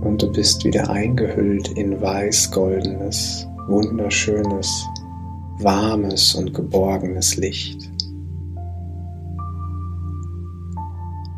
und 0.00 0.22
du 0.22 0.32
bist 0.32 0.64
wieder 0.64 0.88
eingehüllt 0.88 1.68
in 1.76 2.00
weiß-goldenes, 2.00 3.46
wunderschönes, 3.68 4.86
warmes 5.58 6.34
und 6.34 6.54
geborgenes 6.54 7.36
Licht. 7.36 7.90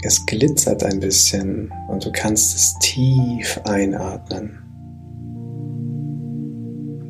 Es 0.04 0.24
glitzert 0.24 0.84
ein 0.84 1.00
bisschen 1.00 1.72
und 1.88 2.04
du 2.04 2.12
kannst 2.12 2.54
es 2.54 2.78
tief 2.78 3.60
einatmen. 3.64 4.63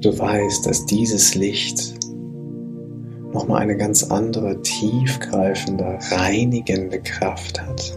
Du 0.04 0.18
weißt, 0.18 0.66
dass 0.66 0.84
dieses 0.84 1.34
Licht 1.34 1.94
nochmal 3.32 3.62
eine 3.62 3.74
ganz 3.74 4.04
andere, 4.10 4.60
tiefgreifende, 4.60 5.98
reinigende 6.10 7.00
Kraft 7.00 7.58
hat. 7.58 7.96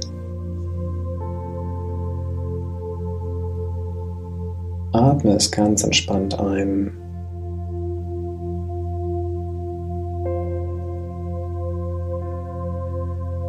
Atme 4.94 5.32
es 5.32 5.52
ganz 5.52 5.84
entspannt 5.84 6.40
ein. 6.40 6.98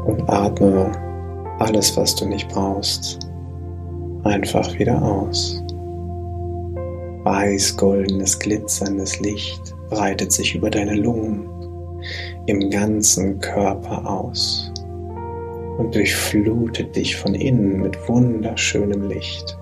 Und 0.05 0.29
atme 0.29 0.91
alles, 1.61 1.97
was 1.97 2.17
du 2.17 2.27
nicht 2.27 2.49
brauchst, 2.49 3.21
einfach 4.25 4.77
wieder 4.77 5.01
aus. 5.01 5.63
Weiß-goldenes, 7.39 8.37
glitzerndes 8.41 9.21
Licht 9.21 9.73
breitet 9.89 10.33
sich 10.33 10.57
über 10.57 10.71
deine 10.71 10.95
Lungen 10.95 11.49
im 12.47 12.69
ganzen 12.69 13.39
Körper 13.39 14.11
aus 14.11 14.73
und 15.79 15.95
durchflutet 15.95 16.97
dich 16.97 17.15
von 17.15 17.37
innen 17.37 17.81
mit 17.81 17.97
wunderschönem 18.09 19.09
Licht. 19.09 19.57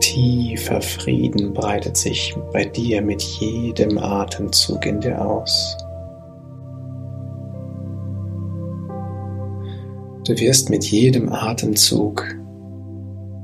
Tiefer 0.00 0.80
Frieden 0.80 1.52
breitet 1.52 1.98
sich 1.98 2.34
bei 2.54 2.64
dir 2.64 3.02
mit 3.02 3.20
jedem 3.20 3.98
Atemzug 3.98 4.86
in 4.86 4.98
dir 4.98 5.22
aus. 5.22 5.76
Du 10.24 10.38
wirst 10.38 10.68
mit 10.68 10.84
jedem 10.84 11.32
Atemzug 11.32 12.26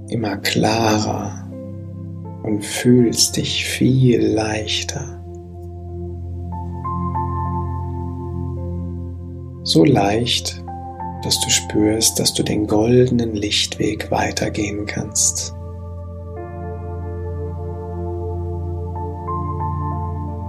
immer 0.08 0.36
klarer 0.36 1.48
und 2.42 2.62
fühlst 2.62 3.38
dich 3.38 3.64
viel 3.64 4.20
leichter. 4.20 5.24
So 9.64 9.84
leicht, 9.84 10.62
dass 11.22 11.40
du 11.40 11.48
spürst, 11.48 12.20
dass 12.20 12.34
du 12.34 12.42
den 12.42 12.66
goldenen 12.66 13.34
Lichtweg 13.34 14.10
weitergehen 14.10 14.84
kannst. 14.84 15.54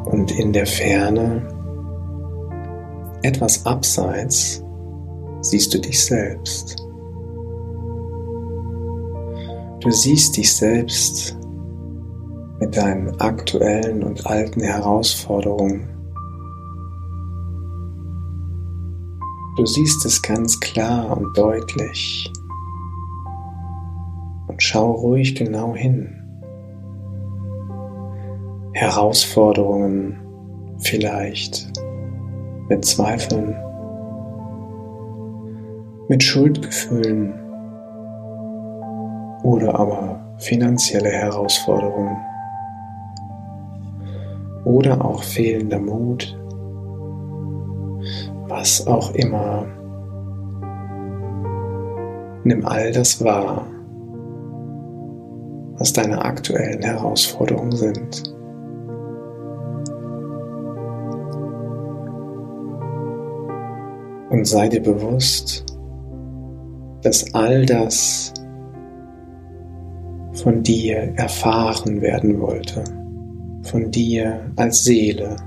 Und 0.06 0.32
in 0.38 0.52
der 0.52 0.68
Ferne, 0.68 1.48
etwas 3.24 3.66
abseits, 3.66 4.64
siehst 5.50 5.74
du 5.74 5.80
dich 5.80 6.04
selbst. 6.04 6.76
Du 9.80 9.92
siehst 9.92 10.36
dich 10.38 10.56
selbst 10.56 11.38
mit 12.60 12.76
deinen 12.76 13.20
aktuellen 13.22 14.04
und 14.04 14.26
alten 14.26 14.62
Herausforderungen. 14.62 15.88
Du 19.56 19.66
siehst 19.66 20.06
es 20.06 20.22
ganz 20.22 20.60
klar 20.60 21.18
und 21.18 21.38
deutlich 21.38 22.32
und 24.48 24.62
schau 24.62 24.92
ruhig 24.92 25.36
genau 25.36 25.76
hin. 25.76 26.14
Herausforderungen 28.74 30.20
vielleicht 30.80 31.72
mit 32.70 32.86
Zweifeln, 32.86 33.56
mit 36.08 36.24
Schuldgefühlen 36.24 37.34
oder 39.44 39.80
aber 39.80 40.20
finanzielle 40.38 41.10
Herausforderungen 41.10 42.18
oder 44.64 45.04
auch 45.04 45.24
fehlender 45.24 45.80
Mut, 45.80 46.38
was 48.48 48.86
auch 48.88 49.14
immer 49.16 49.66
Nimm 52.48 52.66
all 52.66 52.94
das 52.94 53.22
wahr, 53.22 53.68
was 55.78 55.92
deine 55.92 56.24
aktuellen 56.24 56.82
Herausforderungen 56.82 57.74
sind. 57.74 58.24
Und 64.30 64.48
sei 64.48 64.70
dir 64.70 64.82
bewusst, 64.82 65.67
dass 67.08 67.34
all 67.34 67.66
das 67.66 68.34
von 70.34 70.62
dir 70.62 71.14
erfahren 71.16 72.02
werden 72.02 72.42
wollte, 72.42 72.84
von 73.64 73.90
dir 73.92 74.42
als 74.58 74.84
Seele. 74.84 75.38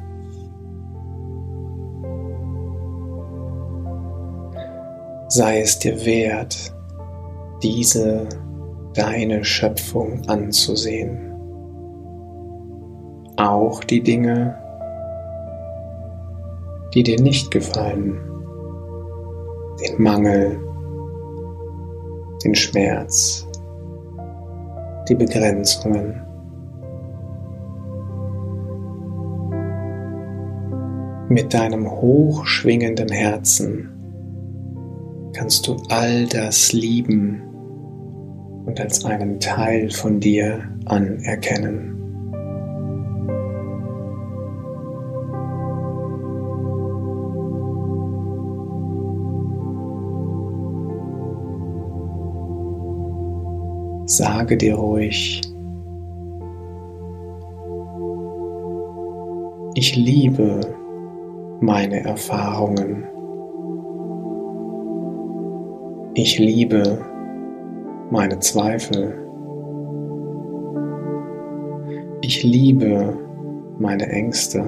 Sei 5.29 5.61
es 5.61 5.79
dir 5.81 6.03
wert, 6.07 6.75
diese 7.63 8.27
deine 8.95 9.45
Schöpfung 9.45 10.27
anzusehen. 10.31 11.31
Auch 13.37 13.85
die 13.85 14.03
Dinge, 14.03 14.57
die 16.95 17.03
dir 17.03 17.21
nicht 17.21 17.51
gefallen, 17.51 18.19
den 19.83 20.03
Mangel, 20.03 20.70
den 22.45 22.55
Schmerz, 22.55 23.47
die 25.09 25.15
Begrenzungen. 25.15 26.21
Mit 31.29 31.55
deinem 31.55 31.89
hochschwingenden 31.89 33.09
Herzen 33.11 33.89
kannst 35.33 35.67
du 35.69 35.77
all 35.89 36.27
das 36.27 36.73
lieben 36.73 37.43
und 38.67 38.81
als 38.81 39.05
einen 39.05 39.39
Teil 39.39 39.91
von 39.91 40.19
dir 40.19 40.63
anerkennen. 40.87 42.00
Sage 54.11 54.57
dir 54.57 54.75
ruhig, 54.75 55.41
ich 59.77 59.95
liebe 59.95 60.61
meine 61.61 62.03
Erfahrungen. 62.05 63.05
Ich 66.15 66.41
liebe 66.41 66.99
meine 68.11 68.37
Zweifel. 68.41 69.15
Ich 72.23 72.43
liebe 72.43 73.17
meine 73.79 74.09
Ängste. 74.09 74.65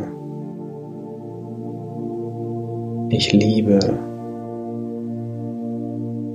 Ich 3.09 3.33
liebe 3.33 3.81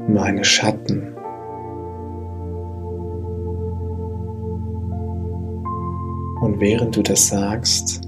meine 0.09 0.43
Schatten. 0.43 1.16
Und 6.47 6.61
während 6.61 6.95
du 6.95 7.01
das 7.01 7.27
sagst, 7.27 8.07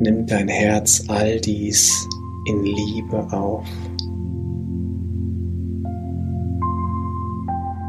nimmt 0.00 0.30
dein 0.30 0.48
Herz 0.48 1.04
all 1.08 1.38
dies 1.40 2.08
in 2.46 2.62
Liebe 2.62 3.30
auf. 3.30 3.66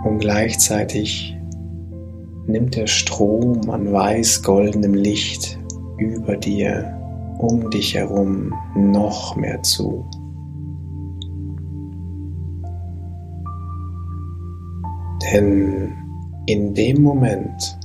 Und 0.03 0.19
gleichzeitig 0.19 1.38
nimmt 2.47 2.75
der 2.75 2.88
Strom 2.88 3.69
an 3.69 3.93
weiß-goldenem 3.93 4.93
Licht 4.93 5.57
über 5.99 6.36
dir, 6.36 6.93
um 7.38 7.69
dich 7.69 7.95
herum 7.95 8.53
noch 8.75 9.38
mehr 9.38 9.63
zu. 9.63 10.03
Denn 15.31 15.93
in 16.45 16.73
dem 16.73 17.01
Moment, 17.01 17.79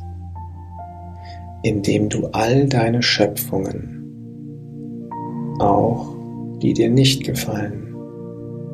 indem 1.62 2.08
du 2.08 2.26
all 2.32 2.68
deine 2.68 3.02
Schöpfungen, 3.02 3.94
auch 5.60 6.14
die 6.62 6.72
dir 6.72 6.88
nicht 6.88 7.24
gefallen, 7.24 7.94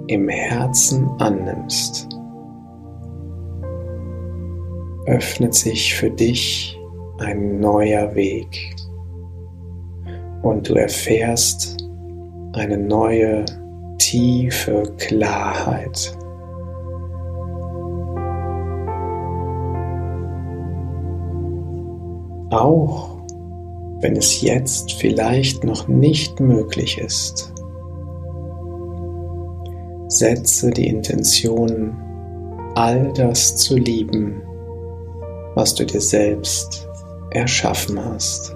im 0.09 0.29
Herzen 0.29 1.09
annimmst, 1.19 2.09
öffnet 5.07 5.55
sich 5.55 5.95
für 5.95 6.11
dich 6.11 6.79
ein 7.19 7.61
neuer 7.61 8.15
Weg 8.15 8.75
und 10.43 10.69
du 10.69 10.75
erfährst 10.75 11.77
eine 12.53 12.77
neue 12.77 13.45
tiefe 13.99 14.83
Klarheit. 14.99 16.17
Auch 22.55 23.15
wenn 24.01 24.17
es 24.17 24.43
jetzt 24.43 24.93
vielleicht 24.93 25.65
noch 25.65 25.89
nicht 25.89 26.39
möglich 26.39 26.99
ist. 26.99 27.53
Setze 30.09 30.71
die 30.71 30.89
Intention, 30.89 31.97
all 32.75 33.13
das 33.15 33.57
zu 33.57 33.77
lieben, 33.77 34.43
was 35.55 35.75
du 35.75 35.87
dir 35.87 36.01
selbst 36.01 36.87
erschaffen 37.31 37.99
hast. 38.05 38.55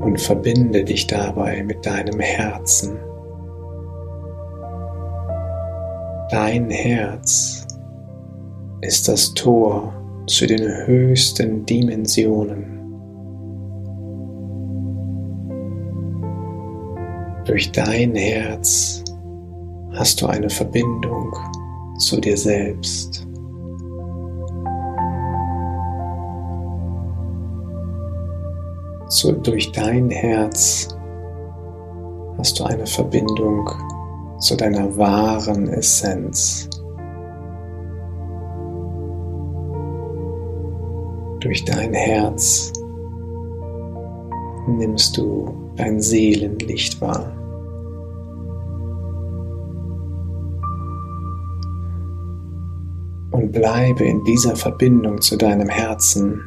Und 0.00 0.20
verbinde 0.20 0.82
dich 0.82 1.06
dabei 1.06 1.62
mit 1.62 1.86
deinem 1.86 2.18
Herzen. 2.18 2.98
Dein 6.30 6.68
Herz 6.70 7.57
ist 8.80 9.08
das 9.08 9.34
Tor 9.34 9.92
zu 10.26 10.46
den 10.46 10.86
höchsten 10.86 11.64
Dimensionen. 11.66 12.78
Durch 17.44 17.72
dein 17.72 18.14
Herz 18.14 19.02
hast 19.94 20.20
du 20.20 20.26
eine 20.26 20.50
Verbindung 20.50 21.34
zu 21.98 22.20
dir 22.20 22.36
selbst. 22.36 23.26
So, 29.08 29.32
durch 29.32 29.72
dein 29.72 30.10
Herz 30.10 30.88
hast 32.36 32.60
du 32.60 32.64
eine 32.64 32.86
Verbindung 32.86 33.68
zu 34.38 34.54
deiner 34.54 34.94
wahren 34.96 35.68
Essenz. 35.68 36.68
Durch 41.40 41.64
dein 41.64 41.94
Herz 41.94 42.72
nimmst 44.66 45.16
du 45.16 45.72
dein 45.76 46.00
Seelenlicht 46.00 47.00
wahr. 47.00 47.32
Und 53.30 53.52
bleibe 53.52 54.04
in 54.04 54.24
dieser 54.24 54.56
Verbindung 54.56 55.20
zu 55.20 55.36
deinem 55.36 55.68
Herzen 55.68 56.40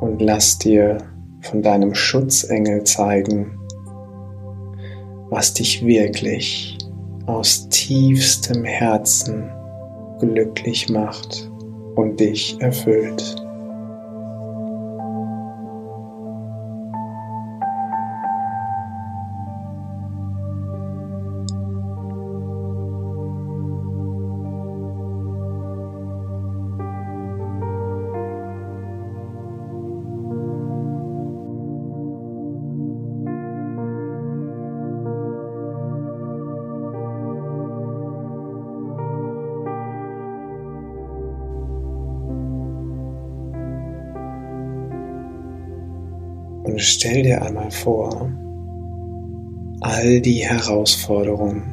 und 0.00 0.20
lass 0.20 0.58
dir 0.58 0.98
von 1.40 1.62
deinem 1.62 1.94
Schutzengel 1.94 2.84
zeigen, 2.84 3.58
was 5.30 5.54
dich 5.54 5.84
wirklich 5.84 6.76
aus 7.24 7.70
tiefstem 7.70 8.64
Herzen 8.64 9.48
glücklich 10.20 10.90
macht 10.90 11.47
und 11.98 12.20
dich 12.20 12.56
erfüllt. 12.60 13.47
Und 46.78 46.84
stell 46.84 47.24
dir 47.24 47.42
einmal 47.42 47.72
vor, 47.72 48.30
all 49.80 50.20
die 50.20 50.46
Herausforderungen 50.46 51.64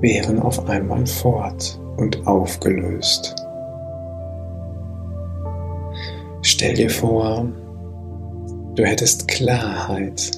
wären 0.00 0.38
auf 0.40 0.66
einmal 0.66 1.06
fort 1.06 1.78
und 1.98 2.26
aufgelöst. 2.26 3.36
Stell 6.40 6.72
dir 6.72 6.88
vor, 6.88 7.52
du 8.76 8.82
hättest 8.82 9.28
Klarheit 9.28 10.30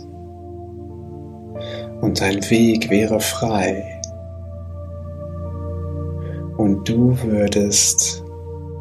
und 2.00 2.20
dein 2.20 2.42
Weg 2.50 2.90
wäre 2.90 3.20
frei 3.20 4.00
und 6.56 6.88
du 6.88 7.16
würdest 7.22 8.24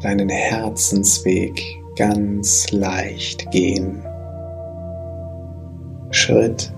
deinen 0.00 0.30
Herzensweg 0.30 1.62
ganz 1.94 2.72
leicht 2.72 3.48
gehen. 3.52 4.02
Schritt 6.22 6.72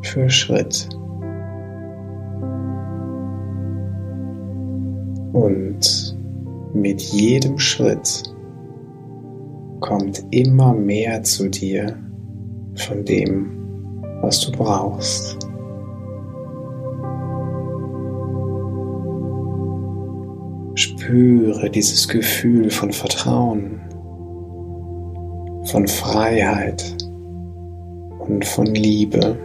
für 0.00 0.30
Schritt. 0.30 0.88
Und 5.34 6.16
mit 6.72 7.02
jedem 7.02 7.58
Schritt 7.58 8.22
kommt 9.80 10.24
immer 10.30 10.72
mehr 10.72 11.22
zu 11.24 11.50
dir 11.50 11.94
von 12.76 13.04
dem, 13.04 14.02
was 14.22 14.40
du 14.40 14.52
brauchst. 14.52 15.36
Spüre 20.74 21.68
dieses 21.68 22.08
Gefühl 22.08 22.70
von 22.70 22.92
Vertrauen, 22.92 23.78
von 25.66 25.86
Freiheit 25.86 27.03
und 28.28 28.44
von 28.44 28.66
Liebe. 28.66 29.36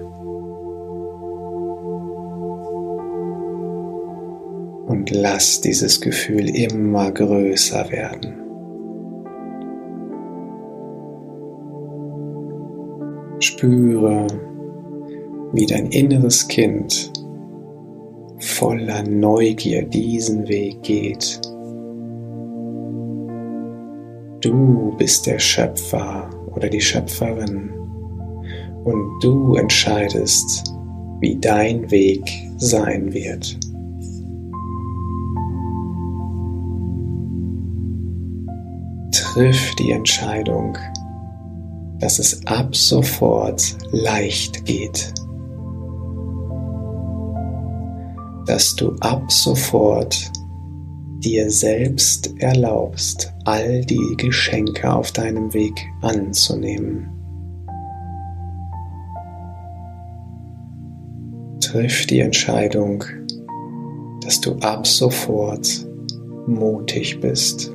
Und 4.88 5.12
lass 5.12 5.62
dieses 5.62 6.02
Gefühl 6.02 6.50
immer 6.50 7.12
größer 7.12 7.90
werden. 7.92 8.36
Spüre, 13.40 14.28
wie 15.54 15.66
dein 15.66 15.88
inneres 15.88 16.48
Kind 16.48 17.12
voller 18.40 19.04
Neugier 19.04 19.84
diesen 19.84 20.48
Weg 20.48 20.82
geht. 20.84 21.40
Du 24.42 24.96
bist 24.98 25.28
der 25.28 25.40
Schöpfer 25.40 26.30
oder 26.56 26.70
die 26.70 26.82
Schöpferin 26.82 27.79
und 28.84 29.20
du 29.22 29.56
entscheidest, 29.56 30.74
wie 31.20 31.38
dein 31.40 31.90
Weg 31.92 32.24
sein 32.58 33.14
wird. 33.14 33.58
Triff 39.12 39.76
die 39.76 39.92
Entscheidung, 39.92 40.78
dass 42.00 42.20
es 42.20 42.46
ab 42.48 42.76
sofort 42.76 43.78
leicht 43.92 44.66
geht. 44.66 45.14
Dass 48.46 48.76
du 48.76 48.96
ab 49.02 49.32
sofort 49.32 50.32
dir 51.20 51.52
selbst 51.52 52.34
erlaubst, 52.40 53.34
all 53.46 53.82
die 53.82 54.16
Geschenke 54.18 54.92
auf 54.92 55.12
deinem 55.12 55.54
Weg 55.54 55.80
anzunehmen. 56.02 57.19
Triff 61.72 62.08
die 62.08 62.22
Entscheidung, 62.22 63.04
dass 64.24 64.42
du 64.42 64.54
ab 64.56 64.88
sofort 64.88 65.70
mutig 66.48 67.20
bist. 67.20 67.72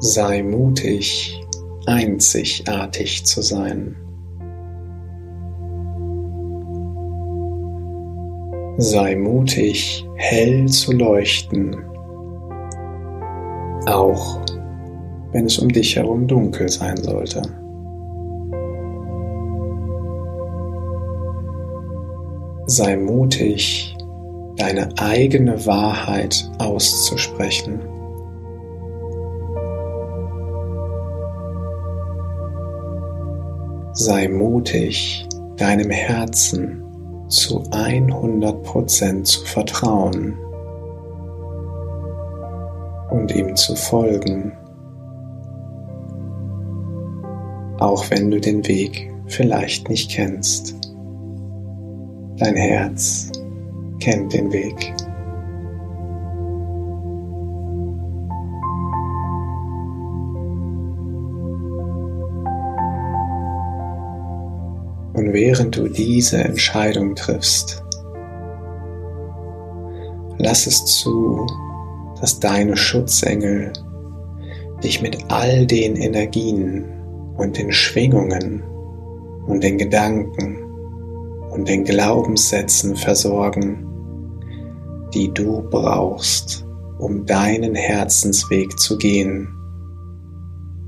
Sei 0.00 0.42
mutig, 0.42 1.40
einzigartig 1.86 3.24
zu 3.24 3.40
sein. 3.40 3.96
Sei 8.76 9.16
mutig, 9.16 10.06
hell 10.16 10.66
zu 10.66 10.92
leuchten, 10.92 11.76
auch 13.86 14.38
wenn 15.32 15.46
es 15.46 15.58
um 15.58 15.70
dich 15.70 15.96
herum 15.96 16.26
dunkel 16.26 16.68
sein 16.68 16.98
sollte. 16.98 17.61
Sei 22.74 22.96
mutig, 22.96 23.94
deine 24.56 24.88
eigene 24.96 25.66
Wahrheit 25.66 26.50
auszusprechen. 26.56 27.80
Sei 33.92 34.26
mutig, 34.26 35.28
deinem 35.58 35.90
Herzen 35.90 36.82
zu 37.28 37.60
100% 37.60 39.24
zu 39.24 39.44
vertrauen 39.44 40.38
und 43.10 43.34
ihm 43.34 43.54
zu 43.54 43.76
folgen, 43.76 44.56
auch 47.80 48.08
wenn 48.08 48.30
du 48.30 48.40
den 48.40 48.66
Weg 48.66 49.12
vielleicht 49.26 49.90
nicht 49.90 50.10
kennst. 50.10 50.81
Dein 52.44 52.56
Herz 52.56 53.30
kennt 54.00 54.32
den 54.32 54.52
Weg. 54.52 54.92
Und 65.14 65.32
während 65.32 65.76
du 65.76 65.86
diese 65.86 66.42
Entscheidung 66.42 67.14
triffst, 67.14 67.84
lass 70.38 70.66
es 70.66 70.84
zu, 70.84 71.46
dass 72.20 72.40
deine 72.40 72.76
Schutzengel 72.76 73.72
dich 74.82 75.00
mit 75.00 75.16
all 75.28 75.64
den 75.64 75.94
Energien 75.94 76.86
und 77.36 77.56
den 77.56 77.70
Schwingungen 77.70 78.64
und 79.46 79.62
den 79.62 79.78
Gedanken 79.78 80.61
und 81.52 81.68
den 81.68 81.84
Glaubenssätzen 81.84 82.96
versorgen, 82.96 83.86
die 85.12 85.32
du 85.32 85.62
brauchst, 85.68 86.64
um 86.98 87.26
deinen 87.26 87.74
Herzensweg 87.74 88.78
zu 88.78 88.96
gehen 88.96 89.48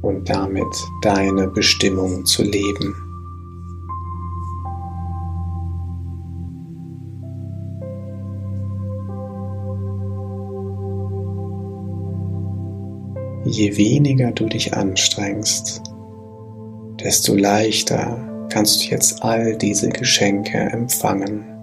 und 0.00 0.28
damit 0.28 0.74
deine 1.02 1.48
Bestimmung 1.48 2.24
zu 2.24 2.42
leben. 2.42 2.94
Je 13.44 13.76
weniger 13.76 14.32
du 14.32 14.46
dich 14.46 14.74
anstrengst, 14.74 15.82
desto 16.98 17.34
leichter 17.34 18.33
kannst 18.50 18.84
du 18.84 18.90
jetzt 18.90 19.22
all 19.22 19.56
diese 19.56 19.88
Geschenke 19.88 20.58
empfangen. 20.58 21.54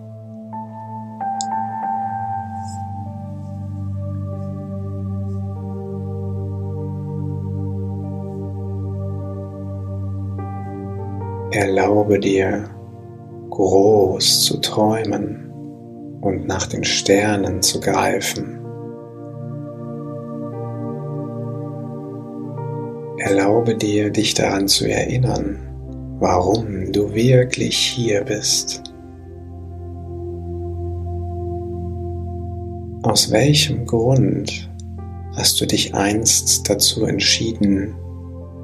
Erlaube 11.52 12.18
dir, 12.20 12.70
groß 13.50 14.46
zu 14.46 14.58
träumen 14.62 15.52
und 16.22 16.48
nach 16.48 16.66
den 16.66 16.84
Sternen 16.84 17.62
zu 17.62 17.80
greifen. 17.82 18.60
Erlaube 23.18 23.76
dir, 23.76 24.10
dich 24.10 24.34
daran 24.34 24.68
zu 24.68 24.90
erinnern, 24.90 25.71
warum 26.22 26.92
du 26.92 27.14
wirklich 27.16 27.76
hier 27.76 28.24
bist. 28.24 28.84
Aus 33.02 33.32
welchem 33.32 33.88
Grund 33.88 34.70
hast 35.36 35.60
du 35.60 35.66
dich 35.66 35.96
einst 35.96 36.70
dazu 36.70 37.06
entschieden, 37.06 37.96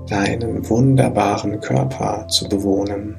deinen 0.08 0.70
wunderbaren 0.70 1.60
Körper 1.60 2.28
zu 2.28 2.48
bewohnen? 2.48 3.18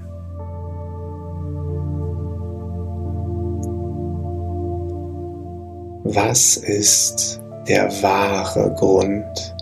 Was 6.04 6.56
ist 6.56 7.42
der 7.66 7.90
wahre 8.02 8.72
Grund? 8.78 9.57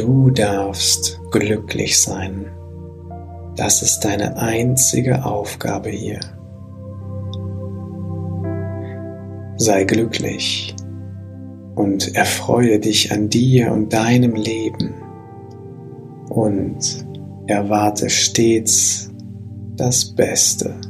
Du 0.00 0.30
darfst 0.30 1.20
glücklich 1.30 2.00
sein. 2.00 2.46
Das 3.54 3.82
ist 3.82 4.00
deine 4.00 4.34
einzige 4.38 5.26
Aufgabe 5.26 5.90
hier. 5.90 6.20
Sei 9.58 9.84
glücklich 9.84 10.74
und 11.74 12.14
erfreue 12.16 12.80
dich 12.80 13.12
an 13.12 13.28
dir 13.28 13.72
und 13.72 13.92
deinem 13.92 14.36
Leben 14.36 14.94
und 16.30 17.06
erwarte 17.46 18.08
stets 18.08 19.10
das 19.76 20.14
Beste. 20.14 20.80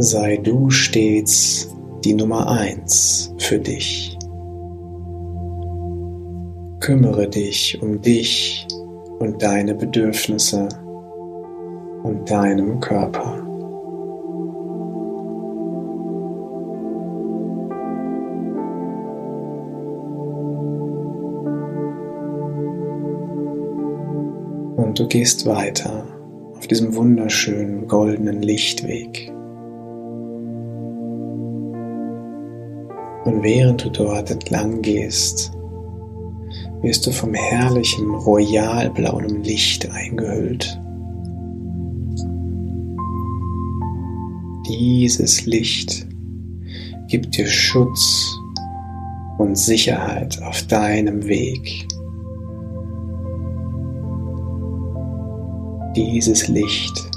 Sei 0.00 0.36
du 0.36 0.70
stets 0.70 1.74
die 2.04 2.14
Nummer 2.14 2.48
eins 2.48 3.34
für 3.38 3.58
dich. 3.58 4.16
Kümmere 6.78 7.28
dich 7.28 7.82
um 7.82 8.00
dich 8.00 8.64
und 9.18 9.42
deine 9.42 9.74
Bedürfnisse 9.74 10.68
und 12.04 12.30
deinem 12.30 12.78
Körper. 12.78 13.44
Und 24.76 24.96
du 24.96 25.08
gehst 25.08 25.44
weiter 25.44 26.06
auf 26.56 26.68
diesem 26.68 26.94
wunderschönen 26.94 27.88
goldenen 27.88 28.42
Lichtweg. 28.42 29.32
Und 33.28 33.42
während 33.42 33.84
du 33.84 33.90
dort 33.90 34.30
entlang 34.30 34.80
gehst, 34.80 35.52
wirst 36.80 37.06
du 37.06 37.10
vom 37.10 37.34
herrlichen 37.34 38.14
royalblauen 38.14 39.44
Licht 39.44 39.86
eingehüllt. 39.90 40.80
Dieses 44.66 45.44
Licht 45.44 46.06
gibt 47.08 47.36
dir 47.36 47.46
Schutz 47.46 48.34
und 49.36 49.58
Sicherheit 49.58 50.42
auf 50.42 50.62
deinem 50.62 51.26
Weg. 51.26 51.86
Dieses 55.94 56.48
Licht 56.48 57.10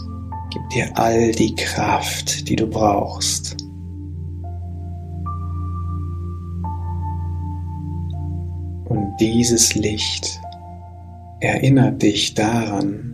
gibt 0.51 0.74
dir 0.74 0.89
all 0.95 1.32
die 1.32 1.55
Kraft, 1.55 2.49
die 2.49 2.57
du 2.57 2.68
brauchst. 2.68 3.61
Dieses 9.22 9.76
Licht 9.76 10.41
erinnert 11.41 12.01
dich 12.01 12.34
daran, 12.34 13.13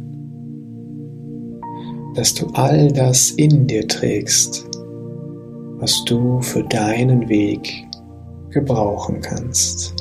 dass 2.15 2.33
du 2.33 2.47
all 2.53 2.89
das 2.93 3.31
in 3.31 3.67
dir 3.67 3.85
trägst, 3.85 4.65
was 5.79 6.05
du 6.05 6.39
für 6.39 6.63
deinen 6.63 7.27
Weg 7.27 7.85
gebrauchen 8.51 9.19
kannst. 9.19 9.93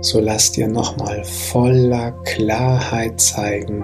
So 0.00 0.20
lass 0.20 0.52
dir 0.52 0.68
nochmal 0.68 1.24
voller 1.24 2.12
Klarheit 2.22 3.20
zeigen, 3.20 3.82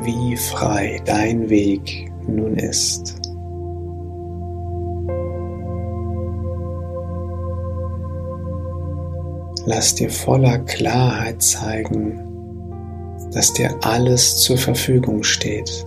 wie 0.00 0.36
frei 0.36 1.00
dein 1.04 1.48
Weg 1.48 2.10
nun 2.26 2.56
ist. 2.56 3.16
Lass 9.64 9.94
dir 9.94 10.10
voller 10.10 10.58
Klarheit 10.58 11.40
zeigen, 11.40 12.18
dass 13.32 13.52
dir 13.52 13.74
alles 13.82 14.38
zur 14.38 14.58
Verfügung 14.58 15.22
steht 15.22 15.84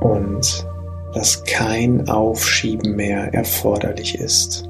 und 0.00 0.66
dass 1.14 1.42
kein 1.44 2.08
Aufschieben 2.08 2.94
mehr 2.96 3.32
erforderlich 3.34 4.18
ist. 4.18 4.68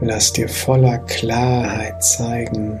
Lass 0.00 0.32
dir 0.32 0.48
voller 0.48 0.98
Klarheit 0.98 2.02
zeigen, 2.02 2.78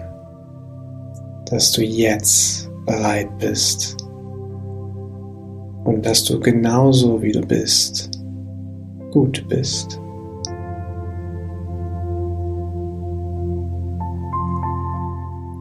dass 1.46 1.72
du 1.72 1.82
jetzt 1.82 2.70
bereit 2.84 3.28
bist 3.38 3.96
und 5.84 6.04
dass 6.04 6.24
du 6.24 6.38
genauso 6.38 7.22
wie 7.22 7.32
du 7.32 7.40
bist, 7.40 8.10
gut 9.12 9.46
bist. 9.48 9.98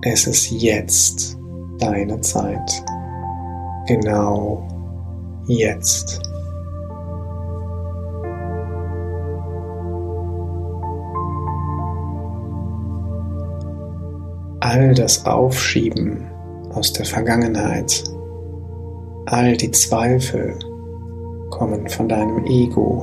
Es 0.02 0.28
ist 0.28 0.52
jetzt 0.52 1.38
deine 1.80 2.20
Zeit. 2.22 2.84
Genau 3.88 4.68
jetzt. 5.48 6.22
All 14.76 14.94
das 14.94 15.26
Aufschieben 15.26 16.28
aus 16.74 16.92
der 16.92 17.06
Vergangenheit, 17.06 18.04
all 19.26 19.56
die 19.56 19.72
Zweifel 19.72 20.54
kommen 21.50 21.88
von 21.88 22.10
deinem 22.10 22.44
Ego. 22.46 23.02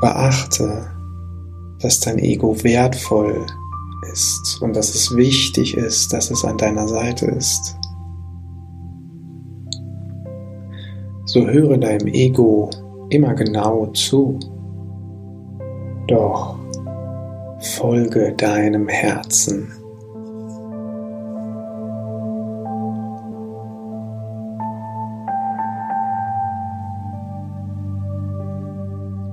Beachte, 0.00 0.86
dass 1.80 1.98
dein 1.98 2.20
Ego 2.20 2.54
wertvoll 2.62 3.44
ist 4.12 4.62
und 4.62 4.76
dass 4.76 4.94
es 4.94 5.16
wichtig 5.16 5.76
ist, 5.76 6.12
dass 6.12 6.30
es 6.30 6.44
an 6.44 6.56
deiner 6.56 6.86
Seite 6.86 7.26
ist. 7.26 7.76
So 11.24 11.44
höre 11.48 11.78
deinem 11.78 12.06
Ego 12.06 12.70
immer 13.10 13.34
genau 13.34 13.86
zu 13.86 14.38
doch 16.12 16.56
folge 17.58 18.34
deinem 18.36 18.86
Herzen. 18.88 19.72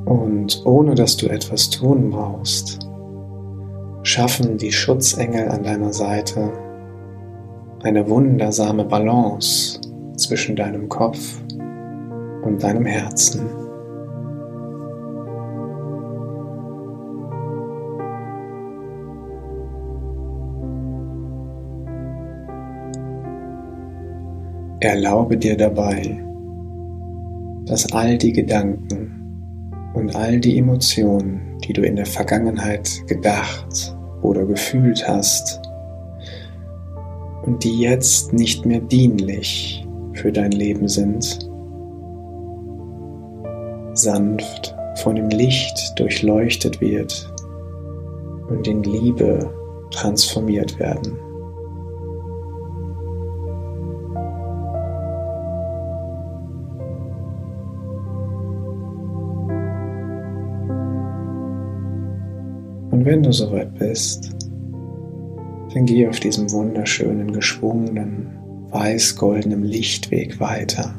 Und 0.06 0.66
ohne 0.66 0.96
dass 0.96 1.18
du 1.18 1.28
etwas 1.28 1.70
tun 1.70 2.12
brauchst, 2.12 2.80
schaffen 4.04 4.58
die 4.58 4.72
Schutzengel 4.72 5.50
an 5.50 5.64
deiner 5.64 5.92
Seite 5.92 6.52
eine 7.84 8.10
wundersame 8.10 8.86
Balance 8.86 9.82
zwischen 10.16 10.56
deinem 10.56 10.88
Kopf 10.88 11.42
und 12.44 12.64
deinem 12.64 12.86
Herzen. 12.86 13.69
Erlaube 24.82 25.36
dir 25.36 25.58
dabei, 25.58 26.24
dass 27.66 27.92
all 27.92 28.18
die 28.18 28.32
Gedanken 28.32 29.74
und 29.94 30.16
all 30.16 30.40
die 30.40 30.58
Emotionen, 30.58 31.58
die 31.66 31.74
du 31.74 31.82
in 31.82 31.98
der 31.98 32.06
Vergangenheit 32.06 32.90
gedacht 33.06 33.94
oder 34.22 34.46
gefühlt 34.46 35.06
hast 35.06 35.60
und 37.44 37.62
die 37.62 37.78
jetzt 37.78 38.32
nicht 38.32 38.66
mehr 38.66 38.80
dienlich 38.80 39.86
für 40.14 40.32
dein 40.32 40.52
Leben 40.52 40.88
sind, 40.88 41.50
sanft 43.96 44.74
von 45.04 45.18
dem 45.18 45.28
Licht 45.28 46.00
durchleuchtet 46.00 46.80
wird 46.80 47.30
und 48.50 48.66
in 48.66 48.84
Liebe 48.84 49.54
transformiert 49.92 50.80
werden. 50.80 51.29
Und 63.00 63.06
wenn 63.06 63.24
du 63.24 63.32
soweit 63.32 63.74
bist, 63.76 64.36
dann 65.74 65.86
geh 65.86 66.06
auf 66.06 66.20
diesem 66.20 66.52
wunderschönen, 66.52 67.32
geschwungenen, 67.32 68.28
weiß-goldenen 68.72 69.64
Lichtweg 69.64 70.38
weiter. 70.42 70.94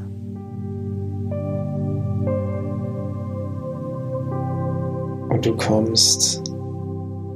Und 5.28 5.44
du 5.44 5.54
kommst 5.58 6.42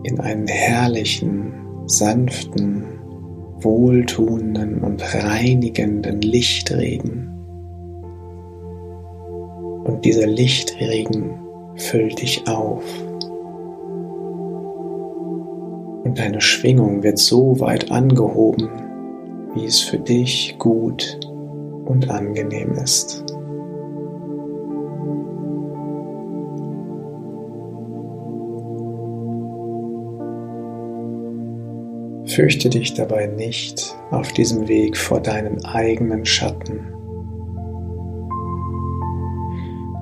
in 0.05 0.19
einen 0.21 0.47
herrlichen, 0.47 1.53
sanften, 1.85 2.85
wohltuenden 3.61 4.81
und 4.81 5.03
reinigenden 5.15 6.23
Lichtregen. 6.23 7.29
Und 9.85 10.07
dieser 10.07 10.27
Lichtregen 10.27 11.35
füllt 11.77 12.23
dich 12.23 12.49
auf. 12.49 12.83
Und 16.05 16.19
deine 16.19 16.41
Schwingung 16.41 17.03
wird 17.03 17.19
so 17.19 17.59
weit 17.61 17.91
angehoben, 17.91 18.69
wie 19.55 19.65
es 19.65 19.81
für 19.81 19.99
dich 19.99 20.57
gut 20.59 21.19
und 21.87 22.11
angenehm 22.11 22.73
ist. 22.73 23.25
Fürchte 32.27 32.69
dich 32.69 32.95
dabei 32.95 33.27
nicht 33.27 33.97
auf 34.11 34.33
diesem 34.33 34.67
Weg 34.69 34.97
vor 34.97 35.21
deinen 35.21 35.65
eigenen 35.65 36.25
Schatten. 36.25 36.81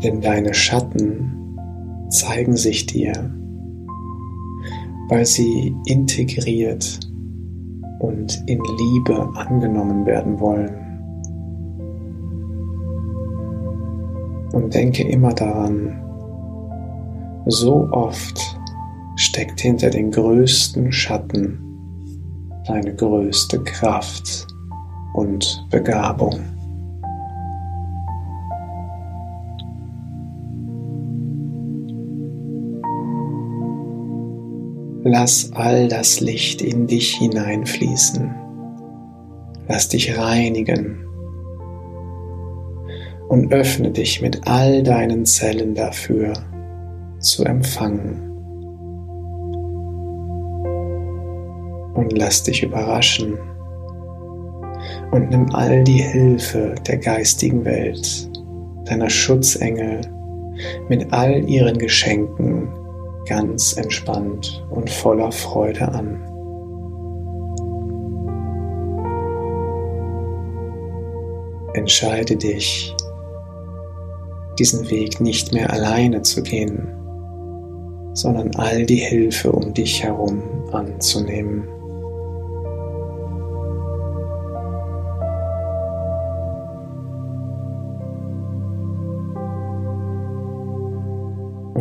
Denn 0.02 0.20
deine 0.20 0.54
Schatten 0.54 1.58
zeigen 2.08 2.56
sich 2.56 2.86
dir, 2.86 3.30
weil 5.12 5.26
sie 5.26 5.76
integriert 5.84 6.98
und 7.98 8.42
in 8.46 8.62
Liebe 8.78 9.28
angenommen 9.34 10.06
werden 10.06 10.40
wollen. 10.40 10.70
Und 14.54 14.72
denke 14.72 15.06
immer 15.06 15.34
daran, 15.34 16.02
so 17.44 17.90
oft 17.92 18.40
steckt 19.16 19.60
hinter 19.60 19.90
den 19.90 20.10
größten 20.10 20.90
Schatten 20.90 21.58
deine 22.66 22.94
größte 22.94 23.62
Kraft 23.64 24.46
und 25.12 25.66
Begabung. 25.68 26.51
Lass 35.14 35.52
all 35.52 35.88
das 35.88 36.20
Licht 36.20 36.62
in 36.62 36.86
dich 36.86 37.16
hineinfließen. 37.16 38.34
Lass 39.68 39.90
dich 39.90 40.16
reinigen 40.16 41.04
und 43.28 43.52
öffne 43.52 43.90
dich 43.90 44.22
mit 44.22 44.40
all 44.46 44.82
deinen 44.82 45.26
Zellen 45.26 45.74
dafür 45.74 46.32
zu 47.18 47.44
empfangen. 47.44 48.30
und 51.94 52.16
lass 52.16 52.42
dich 52.42 52.62
überraschen 52.62 53.36
und 55.10 55.28
nimm 55.28 55.54
all 55.54 55.84
die 55.84 56.02
Hilfe 56.02 56.74
der 56.88 56.96
geistigen 56.96 57.66
Welt, 57.66 58.30
deiner 58.86 59.10
Schutzengel 59.10 60.00
mit 60.88 61.12
all 61.12 61.46
ihren 61.46 61.76
Geschenken 61.76 62.66
ganz 63.26 63.76
entspannt 63.76 64.64
und 64.70 64.90
voller 64.90 65.32
Freude 65.32 65.88
an. 65.88 66.20
Entscheide 71.74 72.36
dich, 72.36 72.94
diesen 74.58 74.90
Weg 74.90 75.20
nicht 75.20 75.52
mehr 75.52 75.72
alleine 75.72 76.22
zu 76.22 76.42
gehen, 76.42 76.88
sondern 78.14 78.54
all 78.56 78.84
die 78.84 78.96
Hilfe 78.96 79.52
um 79.52 79.72
dich 79.72 80.02
herum 80.02 80.42
anzunehmen. 80.72 81.66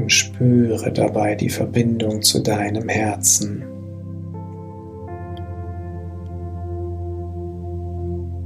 Und 0.02 0.12
spüre 0.12 0.91
dabei 0.91 1.36
die 1.36 1.49
Verbindung 1.49 2.22
zu 2.22 2.41
deinem 2.41 2.89
Herzen. 2.89 3.64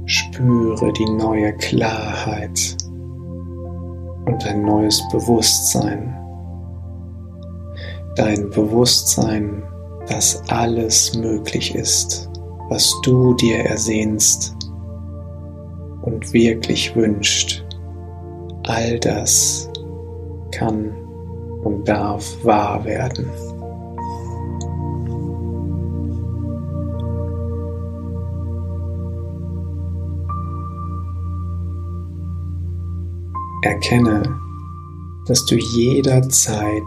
Spüre 0.04 0.92
die 0.92 1.10
neue 1.12 1.54
Klarheit 1.54 2.76
und 4.26 4.46
ein 4.46 4.62
neues 4.62 5.02
Bewusstsein. 5.10 6.14
Dein 8.16 8.50
Bewusstsein, 8.50 9.62
dass 10.08 10.42
alles 10.48 11.16
möglich 11.16 11.74
ist, 11.74 12.28
was 12.68 12.92
du 13.02 13.34
dir 13.34 13.60
ersehnst 13.60 14.54
und 16.02 16.32
wirklich 16.32 16.94
wünscht. 16.94 17.64
All 18.64 18.98
das 19.00 19.70
kann 20.50 21.05
und 21.66 21.88
darf 21.88 22.44
wahr 22.44 22.84
werden. 22.84 23.28
Erkenne, 33.62 34.22
dass 35.26 35.44
du 35.46 35.56
jederzeit 35.56 36.82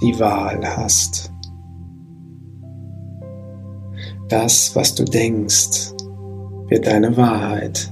die 0.00 0.18
Wahl 0.18 0.64
hast. 0.64 1.30
Das, 4.30 4.74
was 4.74 4.94
du 4.94 5.04
denkst, 5.04 5.92
wird 6.68 6.86
deine 6.86 7.14
Wahrheit. 7.18 7.86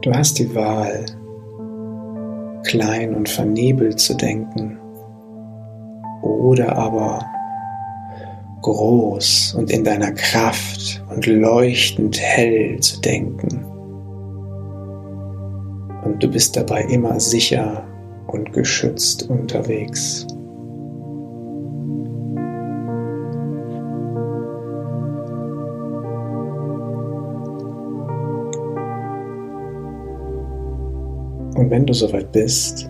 Du 0.00 0.10
hast 0.14 0.38
die 0.38 0.54
Wahl, 0.54 1.04
klein 2.70 3.16
und 3.16 3.28
vernebelt 3.28 3.98
zu 3.98 4.14
denken 4.14 4.78
oder 6.22 6.76
aber 6.76 7.24
groß 8.62 9.56
und 9.58 9.72
in 9.72 9.82
deiner 9.82 10.12
Kraft 10.12 11.02
und 11.10 11.26
leuchtend 11.26 12.20
hell 12.20 12.78
zu 12.78 13.00
denken. 13.00 13.64
Und 16.04 16.22
du 16.22 16.28
bist 16.28 16.56
dabei 16.56 16.82
immer 16.84 17.18
sicher 17.18 17.84
und 18.28 18.52
geschützt 18.52 19.28
unterwegs. 19.28 20.28
Und 31.60 31.68
wenn 31.68 31.84
du 31.84 31.92
soweit 31.92 32.32
bist, 32.32 32.88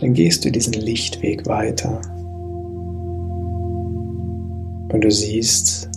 dann 0.00 0.14
gehst 0.14 0.46
du 0.46 0.50
diesen 0.50 0.72
Lichtweg 0.72 1.46
weiter. 1.46 2.00
Und 4.90 4.98
du 4.98 5.10
siehst, 5.10 5.90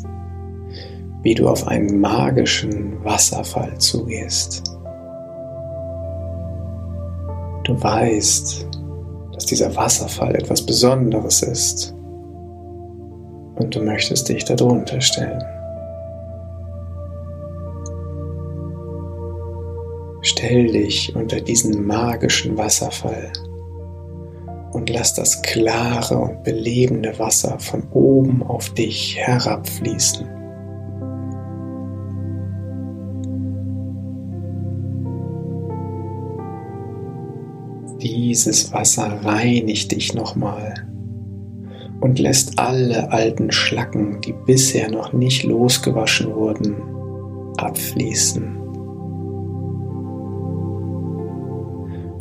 wie 1.23 1.33
du 1.33 1.47
auf 1.47 1.65
einen 1.69 2.01
magischen 2.01 3.01
Wasserfall 3.05 3.77
zugehst. 3.77 4.61
Du 7.63 7.81
weißt, 7.81 8.67
dass 9.35 9.45
dieser 9.45 9.73
Wasserfall 9.73 10.35
etwas 10.35 10.65
Besonderes 10.65 11.43
ist 11.43 11.95
und 13.55 13.73
du 13.73 13.81
möchtest 13.81 14.27
dich 14.27 14.43
darunter 14.43 14.99
stellen. 14.99 15.54
Stell 20.45 20.67
dich 20.67 21.15
unter 21.15 21.41
diesen 21.41 21.87
magischen 21.87 22.55
Wasserfall 22.55 23.33
und 24.73 24.91
lass 24.91 25.15
das 25.15 25.41
klare 25.41 26.19
und 26.19 26.43
belebende 26.43 27.17
Wasser 27.17 27.57
von 27.57 27.81
oben 27.89 28.43
auf 28.43 28.69
dich 28.75 29.17
herabfließen. 29.17 30.27
Dieses 37.99 38.71
Wasser 38.71 39.19
reinigt 39.23 39.93
dich 39.93 40.13
nochmal 40.13 40.75
und 42.01 42.19
lässt 42.19 42.59
alle 42.59 43.11
alten 43.11 43.51
Schlacken, 43.51 44.21
die 44.21 44.35
bisher 44.45 44.91
noch 44.91 45.11
nicht 45.11 45.43
losgewaschen 45.43 46.35
wurden, 46.35 46.75
abfließen. 47.57 48.54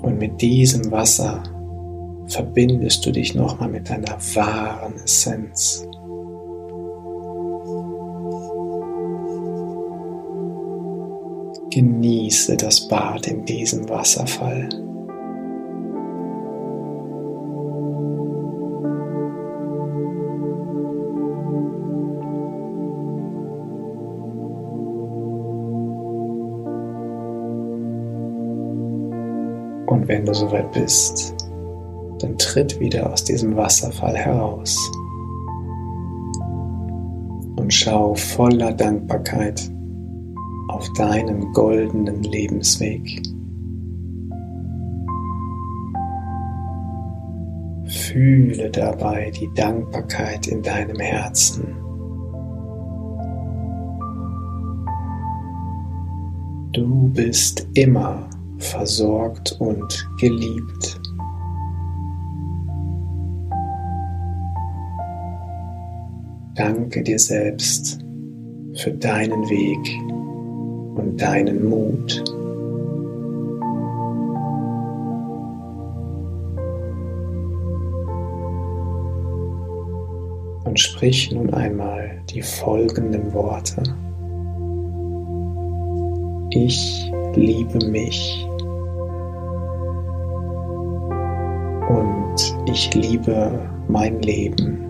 Und 0.04 0.18
mit 0.18 0.42
diesem 0.42 0.90
Wasser 0.90 1.42
verbindest 2.26 3.06
du 3.06 3.10
dich 3.10 3.34
nochmal 3.34 3.70
mit 3.70 3.88
deiner 3.88 4.18
wahren 4.34 4.94
Essenz. 5.02 5.88
Genieße 11.70 12.56
das 12.58 12.86
Bad 12.86 13.26
in 13.28 13.46
diesem 13.46 13.88
Wasserfall. 13.88 14.68
Und 29.94 30.08
wenn 30.08 30.26
du 30.26 30.34
soweit 30.34 30.72
bist, 30.72 31.36
dann 32.18 32.36
tritt 32.36 32.80
wieder 32.80 33.12
aus 33.12 33.22
diesem 33.22 33.56
Wasserfall 33.56 34.16
heraus 34.16 34.76
und 37.54 37.72
schau 37.72 38.12
voller 38.14 38.72
Dankbarkeit 38.72 39.70
auf 40.66 40.92
deinen 40.94 41.52
goldenen 41.52 42.24
Lebensweg. 42.24 43.22
Fühle 47.86 48.70
dabei 48.70 49.30
die 49.30 49.48
Dankbarkeit 49.54 50.48
in 50.48 50.60
deinem 50.60 50.98
Herzen. 50.98 51.76
Du 56.72 57.08
bist 57.10 57.68
immer 57.74 58.28
versorgt 58.64 59.56
und 59.60 60.08
geliebt. 60.18 61.00
Danke 66.54 67.02
dir 67.02 67.18
selbst 67.18 67.98
für 68.74 68.92
deinen 68.92 69.48
Weg 69.48 70.98
und 70.98 71.20
deinen 71.20 71.68
Mut. 71.68 72.24
Und 80.64 80.78
sprich 80.78 81.32
nun 81.32 81.52
einmal 81.52 82.22
die 82.30 82.42
folgenden 82.42 83.32
Worte. 83.32 83.82
Ich 86.50 87.10
liebe 87.34 87.84
mich 87.86 88.46
ich 92.66 92.94
liebe 92.94 93.70
mein 93.88 94.20
Leben. 94.20 94.80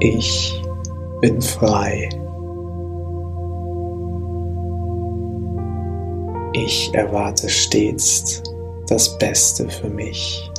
Ich 0.00 0.62
bin 1.20 1.40
frei. 1.40 2.08
Ich 6.52 6.90
erwarte 6.94 7.48
stets 7.48 8.42
das 8.88 9.16
Beste 9.18 9.68
für 9.68 9.88
mich. 9.88 10.50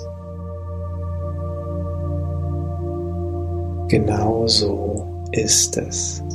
Genau 3.90 4.46
so 4.48 5.08
ist 5.32 5.78
es. 5.78 6.27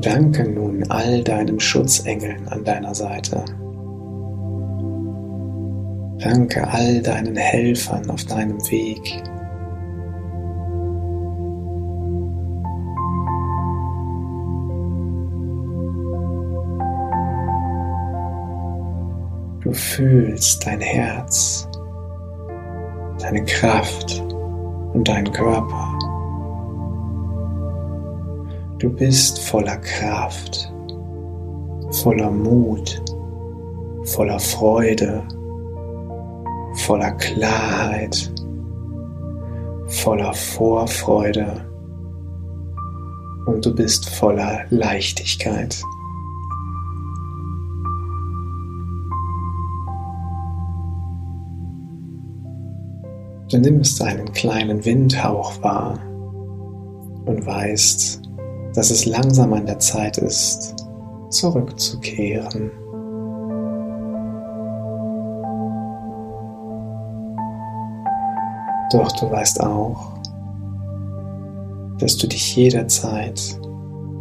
Danke 0.00 0.48
nun 0.48 0.84
all 0.90 1.22
deinen 1.22 1.60
Schutzengeln 1.60 2.48
an 2.48 2.64
deiner 2.64 2.94
Seite. 2.94 3.44
Danke 6.18 6.66
all 6.66 7.00
deinen 7.00 7.36
Helfern 7.36 8.10
auf 8.10 8.24
deinem 8.24 8.58
Weg. 8.70 9.22
Du 19.62 19.72
fühlst 19.72 20.66
dein 20.66 20.80
Herz, 20.80 21.68
deine 23.20 23.44
Kraft 23.44 24.22
und 24.94 25.06
deinen 25.06 25.30
Körper. 25.32 25.97
Du 28.78 28.90
bist 28.90 29.38
voller 29.40 29.76
Kraft, 29.78 30.72
voller 31.90 32.30
Mut, 32.30 33.02
voller 34.04 34.38
Freude 34.38 35.22
voller 36.78 37.12
Klarheit, 37.12 38.32
voller 39.86 40.32
Vorfreude 40.32 41.66
und 43.46 43.64
du 43.64 43.74
bist 43.74 44.08
voller 44.08 44.64
Leichtigkeit. 44.70 45.82
Du 53.50 53.58
nimmst 53.58 54.02
einen 54.02 54.30
kleinen 54.32 54.84
Windhauch 54.84 55.62
wahr 55.62 55.98
und 57.24 57.44
weißt, 57.46 58.22
dass 58.74 58.90
es 58.90 59.06
langsam 59.06 59.52
an 59.52 59.66
der 59.66 59.78
Zeit 59.78 60.18
ist, 60.18 60.74
zurückzukehren. 61.30 62.70
Doch 68.92 69.12
du 69.12 69.30
weißt 69.30 69.62
auch, 69.62 70.14
dass 71.98 72.16
du 72.16 72.26
dich 72.26 72.56
jederzeit 72.56 73.40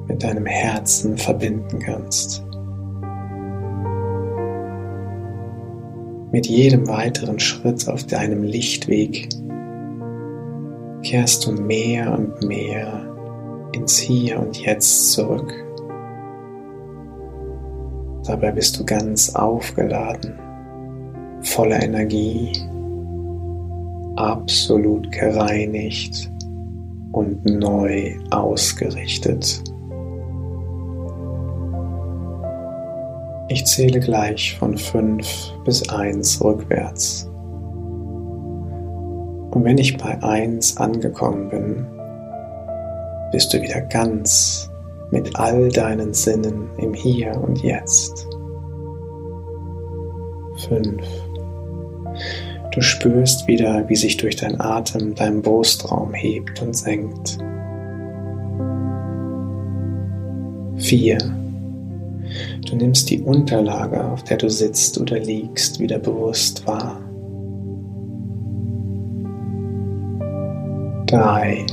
mit 0.08 0.24
deinem 0.24 0.46
Herzen 0.46 1.18
verbinden 1.18 1.80
kannst. 1.80 2.44
Mit 6.32 6.48
jedem 6.48 6.88
weiteren 6.88 7.40
Schritt 7.40 7.88
auf 7.88 8.06
deinem 8.06 8.44
Lichtweg 8.44 9.30
kehrst 11.04 11.46
du 11.46 11.54
mehr 11.54 12.12
und 12.12 12.44
mehr 12.44 13.07
ins 13.78 13.98
Hier 14.00 14.40
und 14.40 14.58
Jetzt 14.58 15.12
zurück. 15.14 15.54
Dabei 18.26 18.52
bist 18.52 18.80
du 18.80 18.86
ganz 18.86 19.34
aufgeladen, 19.36 20.38
voller 21.42 21.82
Energie 21.82 22.52
absolut 24.16 25.12
gereinigt 25.12 26.30
und 27.12 27.46
neu 27.46 28.16
ausgerichtet. 28.32 29.62
Ich 33.50 33.64
zähle 33.66 34.00
gleich 34.00 34.58
von 34.58 34.76
5 34.76 35.54
bis 35.64 35.88
1 35.88 36.44
rückwärts. 36.44 37.30
Und 39.52 39.64
wenn 39.64 39.78
ich 39.78 39.96
bei 39.98 40.22
1 40.22 40.78
angekommen 40.78 41.50
bin, 41.50 41.97
bist 43.32 43.54
du 43.54 43.62
wieder 43.62 43.82
ganz 43.82 44.70
mit 45.12 45.36
all 45.40 45.70
deinen 45.70 46.14
Sinnen 46.14 46.70
im 46.78 46.94
Hier 46.94 47.32
und 47.42 47.62
Jetzt. 47.62 48.28
5 50.68 51.02
Du 52.78 52.84
spürst 52.84 53.48
wieder, 53.48 53.90
wie 53.90 53.96
sich 53.96 54.18
durch 54.18 54.36
deinen 54.36 54.62
Atem 54.62 55.16
dein 55.16 55.42
Brustraum 55.42 56.14
hebt 56.14 56.62
und 56.62 56.76
senkt. 56.78 57.40
4. 60.78 61.18
Du 62.70 62.76
nimmst 62.76 63.10
die 63.10 63.24
Unterlage, 63.24 64.06
auf 64.06 64.24
der 64.26 64.38
du 64.38 64.48
sitzt 64.48 65.00
oder 65.02 65.18
liegst, 65.18 65.80
wieder 65.80 65.98
bewusst 65.98 66.68
wahr. 66.68 67.02
3. 71.08 71.66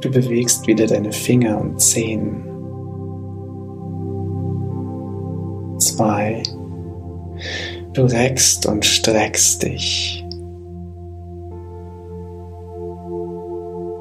Du 0.00 0.10
bewegst 0.10 0.66
wieder 0.66 0.86
deine 0.86 1.12
Finger 1.12 1.60
und 1.60 1.80
Zehen. 1.80 2.42
2. 5.78 6.42
Du 7.92 8.02
reckst 8.02 8.66
und 8.66 8.84
streckst 8.84 9.62
dich. 9.62 10.24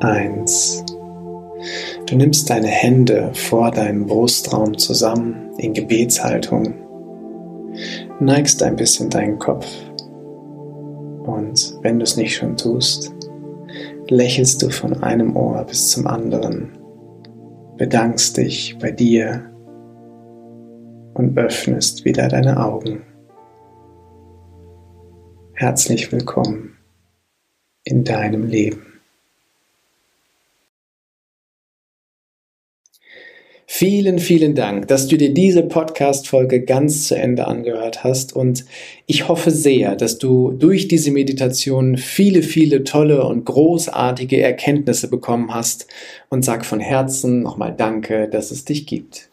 Eins. 0.01 0.83
Du 2.05 2.15
nimmst 2.15 2.49
deine 2.49 2.67
Hände 2.67 3.31
vor 3.33 3.71
deinem 3.71 4.05
Brustraum 4.05 4.77
zusammen 4.77 5.51
in 5.57 5.73
Gebetshaltung, 5.73 6.73
neigst 8.19 8.63
ein 8.63 8.75
bisschen 8.75 9.09
deinen 9.09 9.37
Kopf 9.37 9.67
und 11.29 11.75
wenn 11.81 11.99
du 11.99 12.03
es 12.03 12.17
nicht 12.17 12.35
schon 12.35 12.57
tust, 12.57 13.13
lächelst 14.09 14.61
du 14.61 14.69
von 14.69 15.03
einem 15.03 15.35
Ohr 15.35 15.63
bis 15.65 15.89
zum 15.89 16.07
anderen, 16.07 16.71
bedankst 17.77 18.37
dich 18.37 18.77
bei 18.79 18.91
dir 18.91 19.45
und 21.13 21.37
öffnest 21.37 22.05
wieder 22.05 22.27
deine 22.27 22.63
Augen. 22.63 23.03
Herzlich 25.53 26.11
willkommen 26.11 26.77
in 27.83 28.03
deinem 28.03 28.45
Leben. 28.45 28.88
Vielen, 33.71 34.17
vielen 34.17 34.55
Dank, 34.55 34.87
dass 34.87 35.07
du 35.07 35.15
dir 35.15 35.31
diese 35.31 35.61
Podcast-Folge 35.61 36.61
ganz 36.65 37.07
zu 37.07 37.15
Ende 37.15 37.47
angehört 37.47 38.03
hast 38.03 38.35
und 38.35 38.65
ich 39.05 39.27
hoffe 39.27 39.51
sehr, 39.51 39.95
dass 39.95 40.17
du 40.17 40.51
durch 40.51 40.87
diese 40.87 41.11
Meditation 41.11 41.95
viele, 41.95 42.41
viele 42.41 42.83
tolle 42.83 43.23
und 43.23 43.45
großartige 43.45 44.41
Erkenntnisse 44.41 45.07
bekommen 45.07 45.53
hast 45.53 45.85
und 46.29 46.43
sag 46.43 46.65
von 46.65 46.79
Herzen 46.79 47.43
nochmal 47.43 47.75
Danke, 47.77 48.27
dass 48.27 48.49
es 48.49 48.65
dich 48.65 48.87
gibt. 48.87 49.28